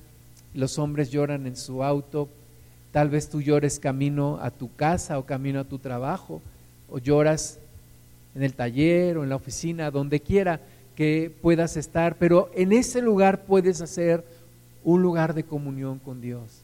los 0.55 0.79
hombres 0.79 1.11
lloran 1.11 1.47
en 1.47 1.57
su 1.57 1.85
auto, 1.85 2.29
tal 2.93 3.09
vez 3.09 3.29
tú 3.29 3.41
llores 3.41 3.79
camino 3.79 4.39
a 4.43 4.51
tu 4.51 4.75
casa 4.75 5.19
o 5.19 5.27
camino 5.27 5.61
a 5.61 5.65
tu 5.65 5.79
trabajo, 5.79 6.43
o 6.91 6.99
lloras 6.99 7.59
en 8.35 8.43
el 8.43 8.55
taller 8.55 9.17
o 9.17 9.23
en 9.23 9.31
la 9.31 9.37
oficina, 9.37 9.91
donde 9.91 10.21
quiera 10.21 10.61
que 10.97 11.31
puedas 11.43 11.77
estar, 11.77 12.17
pero 12.17 12.51
en 12.55 12.73
ese 12.73 13.03
lugar 13.03 13.45
puedes 13.45 13.81
hacer 13.81 14.25
un 14.83 15.03
lugar 15.03 15.35
de 15.35 15.45
comunión 15.45 15.99
con 15.99 16.21
Dios. 16.21 16.63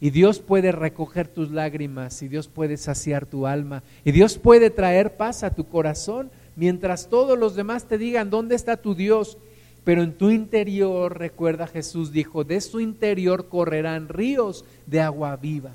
Y 0.00 0.10
Dios 0.10 0.40
puede 0.40 0.72
recoger 0.72 1.28
tus 1.28 1.50
lágrimas, 1.52 2.22
y 2.22 2.28
Dios 2.28 2.48
puede 2.48 2.76
saciar 2.76 3.24
tu 3.24 3.46
alma, 3.46 3.84
y 4.04 4.10
Dios 4.10 4.36
puede 4.36 4.68
traer 4.70 5.16
paz 5.16 5.44
a 5.44 5.54
tu 5.54 5.64
corazón 5.64 6.30
mientras 6.56 7.08
todos 7.08 7.38
los 7.38 7.54
demás 7.54 7.84
te 7.84 7.98
digan, 7.98 8.28
¿dónde 8.28 8.56
está 8.56 8.76
tu 8.76 8.94
Dios? 8.94 9.38
Pero 9.84 10.02
en 10.02 10.12
tu 10.12 10.30
interior, 10.30 11.18
recuerda 11.18 11.66
Jesús 11.66 12.12
dijo, 12.12 12.44
de 12.44 12.60
su 12.60 12.80
interior 12.80 13.48
correrán 13.48 14.08
ríos 14.08 14.64
de 14.86 15.00
agua 15.00 15.36
viva. 15.36 15.72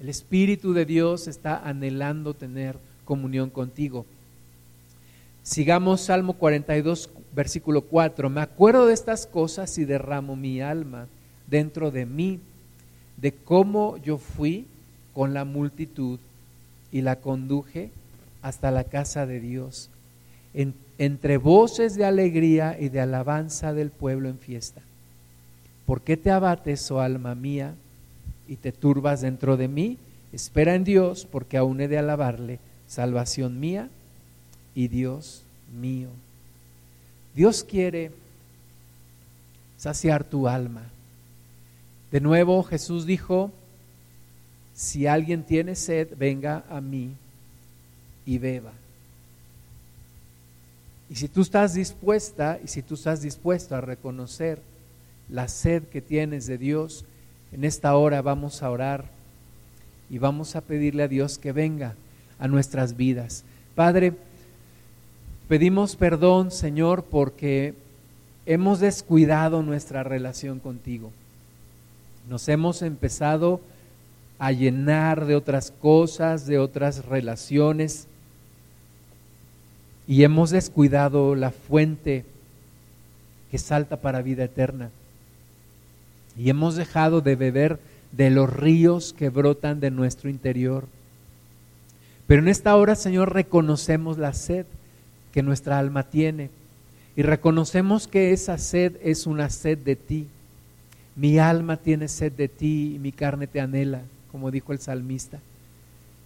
El 0.00 0.08
Espíritu 0.08 0.72
de 0.72 0.84
Dios 0.84 1.26
está 1.26 1.58
anhelando 1.58 2.34
tener 2.34 2.76
comunión 3.04 3.50
contigo. 3.50 4.06
Sigamos 5.46 6.00
Salmo 6.00 6.32
42, 6.32 7.08
versículo 7.32 7.82
4. 7.82 8.28
Me 8.28 8.40
acuerdo 8.40 8.88
de 8.88 8.94
estas 8.94 9.28
cosas 9.28 9.78
y 9.78 9.84
derramo 9.84 10.34
mi 10.34 10.60
alma 10.60 11.06
dentro 11.46 11.92
de 11.92 12.04
mí, 12.04 12.40
de 13.16 13.30
cómo 13.30 13.96
yo 13.98 14.18
fui 14.18 14.66
con 15.14 15.34
la 15.34 15.44
multitud 15.44 16.18
y 16.90 17.02
la 17.02 17.20
conduje 17.20 17.90
hasta 18.42 18.72
la 18.72 18.82
casa 18.82 19.24
de 19.24 19.38
Dios, 19.38 19.88
entre 20.98 21.36
voces 21.36 21.94
de 21.94 22.04
alegría 22.04 22.76
y 22.76 22.88
de 22.88 23.00
alabanza 23.00 23.72
del 23.72 23.90
pueblo 23.90 24.28
en 24.28 24.40
fiesta. 24.40 24.80
¿Por 25.86 26.00
qué 26.00 26.16
te 26.16 26.32
abates, 26.32 26.90
oh 26.90 27.00
alma 27.00 27.36
mía, 27.36 27.76
y 28.48 28.56
te 28.56 28.72
turbas 28.72 29.20
dentro 29.20 29.56
de 29.56 29.68
mí? 29.68 29.96
Espera 30.32 30.74
en 30.74 30.82
Dios, 30.82 31.24
porque 31.24 31.56
aún 31.56 31.80
he 31.80 31.86
de 31.86 31.98
alabarle, 31.98 32.58
salvación 32.88 33.60
mía 33.60 33.90
y 34.76 34.86
Dios 34.86 35.42
mío. 35.80 36.10
Dios 37.34 37.64
quiere 37.64 38.12
saciar 39.78 40.22
tu 40.22 40.46
alma. 40.46 40.84
De 42.12 42.20
nuevo 42.20 42.62
Jesús 42.62 43.06
dijo, 43.06 43.50
si 44.74 45.06
alguien 45.06 45.42
tiene 45.42 45.74
sed, 45.74 46.10
venga 46.16 46.62
a 46.68 46.80
mí 46.82 47.14
y 48.26 48.38
beba. 48.38 48.72
Y 51.08 51.16
si 51.16 51.28
tú 51.28 51.40
estás 51.40 51.72
dispuesta 51.72 52.58
y 52.62 52.68
si 52.68 52.82
tú 52.82 52.94
estás 52.94 53.22
dispuesto 53.22 53.74
a 53.74 53.80
reconocer 53.80 54.60
la 55.30 55.48
sed 55.48 55.84
que 55.84 56.02
tienes 56.02 56.46
de 56.46 56.58
Dios, 56.58 57.06
en 57.50 57.64
esta 57.64 57.96
hora 57.96 58.20
vamos 58.20 58.62
a 58.62 58.70
orar 58.70 59.06
y 60.10 60.18
vamos 60.18 60.54
a 60.54 60.60
pedirle 60.60 61.04
a 61.04 61.08
Dios 61.08 61.38
que 61.38 61.52
venga 61.52 61.94
a 62.38 62.46
nuestras 62.46 62.96
vidas. 62.96 63.44
Padre, 63.74 64.14
pedimos 65.48 65.96
perdón, 65.96 66.50
Señor, 66.50 67.04
porque 67.04 67.74
hemos 68.46 68.80
descuidado 68.80 69.62
nuestra 69.62 70.02
relación 70.02 70.60
contigo. 70.60 71.12
Nos 72.28 72.48
hemos 72.48 72.82
empezado 72.82 73.60
a 74.38 74.52
llenar 74.52 75.26
de 75.26 75.36
otras 75.36 75.70
cosas, 75.70 76.46
de 76.46 76.58
otras 76.58 77.06
relaciones 77.06 78.06
y 80.06 80.22
hemos 80.22 80.50
descuidado 80.50 81.34
la 81.34 81.50
fuente 81.50 82.24
que 83.50 83.58
salta 83.58 84.00
para 84.00 84.22
vida 84.22 84.44
eterna. 84.44 84.90
Y 86.36 86.50
hemos 86.50 86.76
dejado 86.76 87.20
de 87.20 87.34
beber 87.34 87.78
de 88.12 88.30
los 88.30 88.52
ríos 88.52 89.12
que 89.12 89.30
brotan 89.30 89.80
de 89.80 89.90
nuestro 89.90 90.28
interior. 90.28 90.86
Pero 92.26 92.42
en 92.42 92.48
esta 92.48 92.76
hora, 92.76 92.94
Señor, 92.94 93.32
reconocemos 93.32 94.18
la 94.18 94.32
sed 94.32 94.66
que 95.36 95.42
nuestra 95.42 95.78
alma 95.78 96.04
tiene 96.04 96.48
y 97.14 97.20
reconocemos 97.20 98.08
que 98.08 98.32
esa 98.32 98.56
sed 98.56 98.96
es 99.02 99.26
una 99.26 99.50
sed 99.50 99.76
de 99.76 99.94
ti. 99.94 100.28
Mi 101.14 101.38
alma 101.38 101.76
tiene 101.76 102.08
sed 102.08 102.32
de 102.32 102.48
ti 102.48 102.94
y 102.94 102.98
mi 102.98 103.12
carne 103.12 103.46
te 103.46 103.60
anhela, 103.60 104.00
como 104.32 104.50
dijo 104.50 104.72
el 104.72 104.78
salmista. 104.78 105.38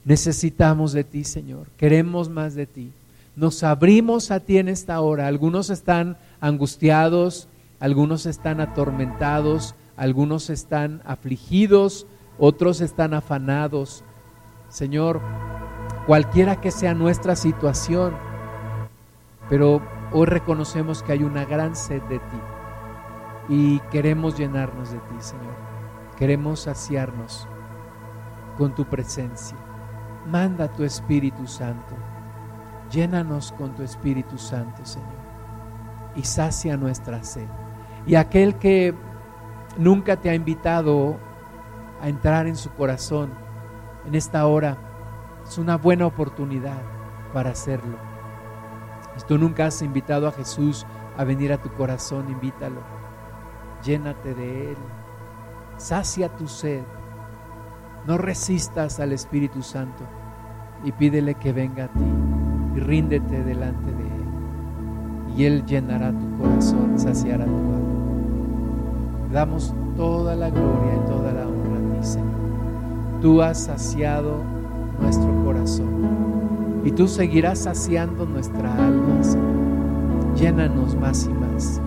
Necesitamos 0.05 0.93
de 0.93 1.03
ti, 1.03 1.25
Señor. 1.25 1.67
Queremos 1.77 2.29
más 2.29 2.55
de 2.55 2.67
ti 2.67 2.93
nos 3.37 3.63
abrimos 3.63 4.31
a 4.31 4.41
ti 4.41 4.59
en 4.59 4.69
esta 4.69 5.01
hora. 5.01 5.27
Algunos 5.27 5.71
están 5.71 6.19
angustiados, 6.41 7.49
algunos 7.79 8.27
están 8.27 8.61
atormentados, 8.61 9.75
algunos 9.97 10.51
están 10.51 11.01
afligidos, 11.07 12.07
otros 12.39 12.83
están 12.83 13.15
afanados. 13.15 14.05
Señor, 14.69 15.23
cualquiera 16.07 16.61
que 16.61 16.71
sea 16.71 16.93
nuestra 16.93 17.35
situación, 17.35 18.15
pero 19.51 19.83
hoy 20.13 20.27
reconocemos 20.27 21.03
que 21.03 21.13
hay 21.13 21.25
una 21.25 21.45
gran 21.45 21.75
sed 21.75 22.01
de 22.05 22.21
ti 22.21 22.41
y 23.49 23.81
queremos 23.91 24.39
llenarnos 24.39 24.93
de 24.93 24.99
ti, 24.99 25.17
Señor. 25.19 25.55
Queremos 26.17 26.61
saciarnos 26.61 27.49
con 28.57 28.75
tu 28.77 28.85
presencia. 28.85 29.59
Manda 30.25 30.69
tu 30.69 30.85
Espíritu 30.85 31.49
Santo. 31.49 31.97
Llénanos 32.93 33.51
con 33.53 33.75
tu 33.75 33.83
Espíritu 33.83 34.39
Santo, 34.39 34.85
Señor. 34.85 35.09
Y 36.15 36.23
sacia 36.23 36.77
nuestra 36.77 37.25
sed. 37.25 37.49
Y 38.07 38.15
aquel 38.15 38.55
que 38.55 38.95
nunca 39.77 40.17
te 40.17 40.31
ha 40.31 40.35
invitado 40.35 41.17
a 42.01 42.09
entrar 42.09 42.47
en 42.47 42.55
su 42.55 42.71
corazón 42.71 43.31
en 44.07 44.15
esta 44.15 44.47
hora, 44.47 44.79
es 45.45 45.59
una 45.59 45.77
buena 45.77 46.07
oportunidad 46.07 46.83
para 47.33 47.51
hacerlo. 47.51 48.10
Si 49.17 49.27
tú 49.27 49.39
nunca 49.39 49.67
has 49.67 49.83
invitado 49.83 50.29
a 50.29 50.33
Jesús 50.33 50.87
a 51.17 51.25
venir 51.25 51.53
a 51.53 51.59
tu 51.59 51.71
corazón, 51.73 52.31
invítalo. 52.31 52.81
Llénate 53.85 54.35
de 54.35 54.73
Él. 54.73 54.77
Sacia 55.77 56.29
tu 56.37 56.47
sed. 56.47 56.83
No 58.07 58.19
resistas 58.19 59.01
al 59.01 59.13
Espíritu 59.13 59.63
Santo 59.63 60.05
y 60.85 60.93
pídele 60.93 61.35
que 61.35 61.53
venga 61.53 61.85
a 61.85 61.89
ti 61.89 62.05
y 62.77 62.81
ríndete 62.81 63.45
delante 63.45 63.93
de 63.93 64.03
Él. 64.03 65.37
Y 65.37 65.45
Él 65.45 65.65
llenará 65.67 66.13
tu 66.13 66.39
corazón, 66.39 66.99
saciará 66.99 67.45
tu 67.45 67.51
alma. 67.51 67.81
Damos 69.33 69.75
toda 69.97 70.35
la 70.35 70.51
gloria 70.51 70.97
y 70.97 71.09
toda 71.09 71.33
la 71.33 71.47
honra 71.47 71.77
a 71.77 72.01
ti, 72.01 72.07
Señor. 72.07 73.21
Tú 73.21 73.43
has 73.43 73.65
saciado 73.65 74.43
nuestro 74.99 75.45
corazón 75.45 76.50
y 76.85 76.93
tú 76.93 77.07
seguirás 77.09 77.61
saciando 77.61 78.25
nuestra 78.27 78.73
alma, 78.75 79.23
Señor. 79.23 80.35
Llénanos 80.37 80.97
más 80.97 81.27
y 81.27 81.31
más. 81.31 81.81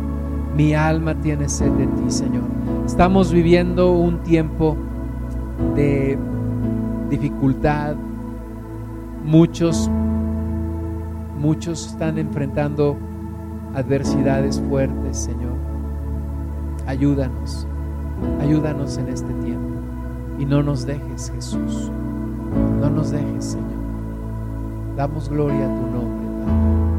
Mi 0.56 0.74
alma 0.74 1.16
tiene 1.16 1.50
sed 1.50 1.72
de 1.72 1.88
ti, 1.88 2.10
Señor. 2.12 2.44
Estamos 2.86 3.32
viviendo 3.32 3.92
un 3.92 4.20
tiempo 4.20 4.78
de 5.76 6.18
dificultad. 7.10 7.96
Muchos, 9.26 9.90
muchos 11.40 11.88
están 11.88 12.20
enfrentando 12.20 12.98
adversidades 13.74 14.62
fuertes, 14.70 15.18
Señor. 15.18 15.54
Ayúdanos, 16.86 17.68
ayúdanos 18.42 18.98
en 18.98 19.08
este 19.08 19.34
tiempo. 19.36 19.74
Y 20.38 20.46
no 20.46 20.62
nos 20.62 20.86
dejes, 20.86 21.32
Jesús. 21.34 21.92
No 22.80 22.90
nos 22.90 23.12
dejes, 23.12 23.46
Señor. 23.46 23.83
Damos 24.96 25.28
gloria 25.28 25.66
a 25.66 25.70
tu 25.70 25.88
nombre, 25.88 26.28
Padre. 26.46 26.93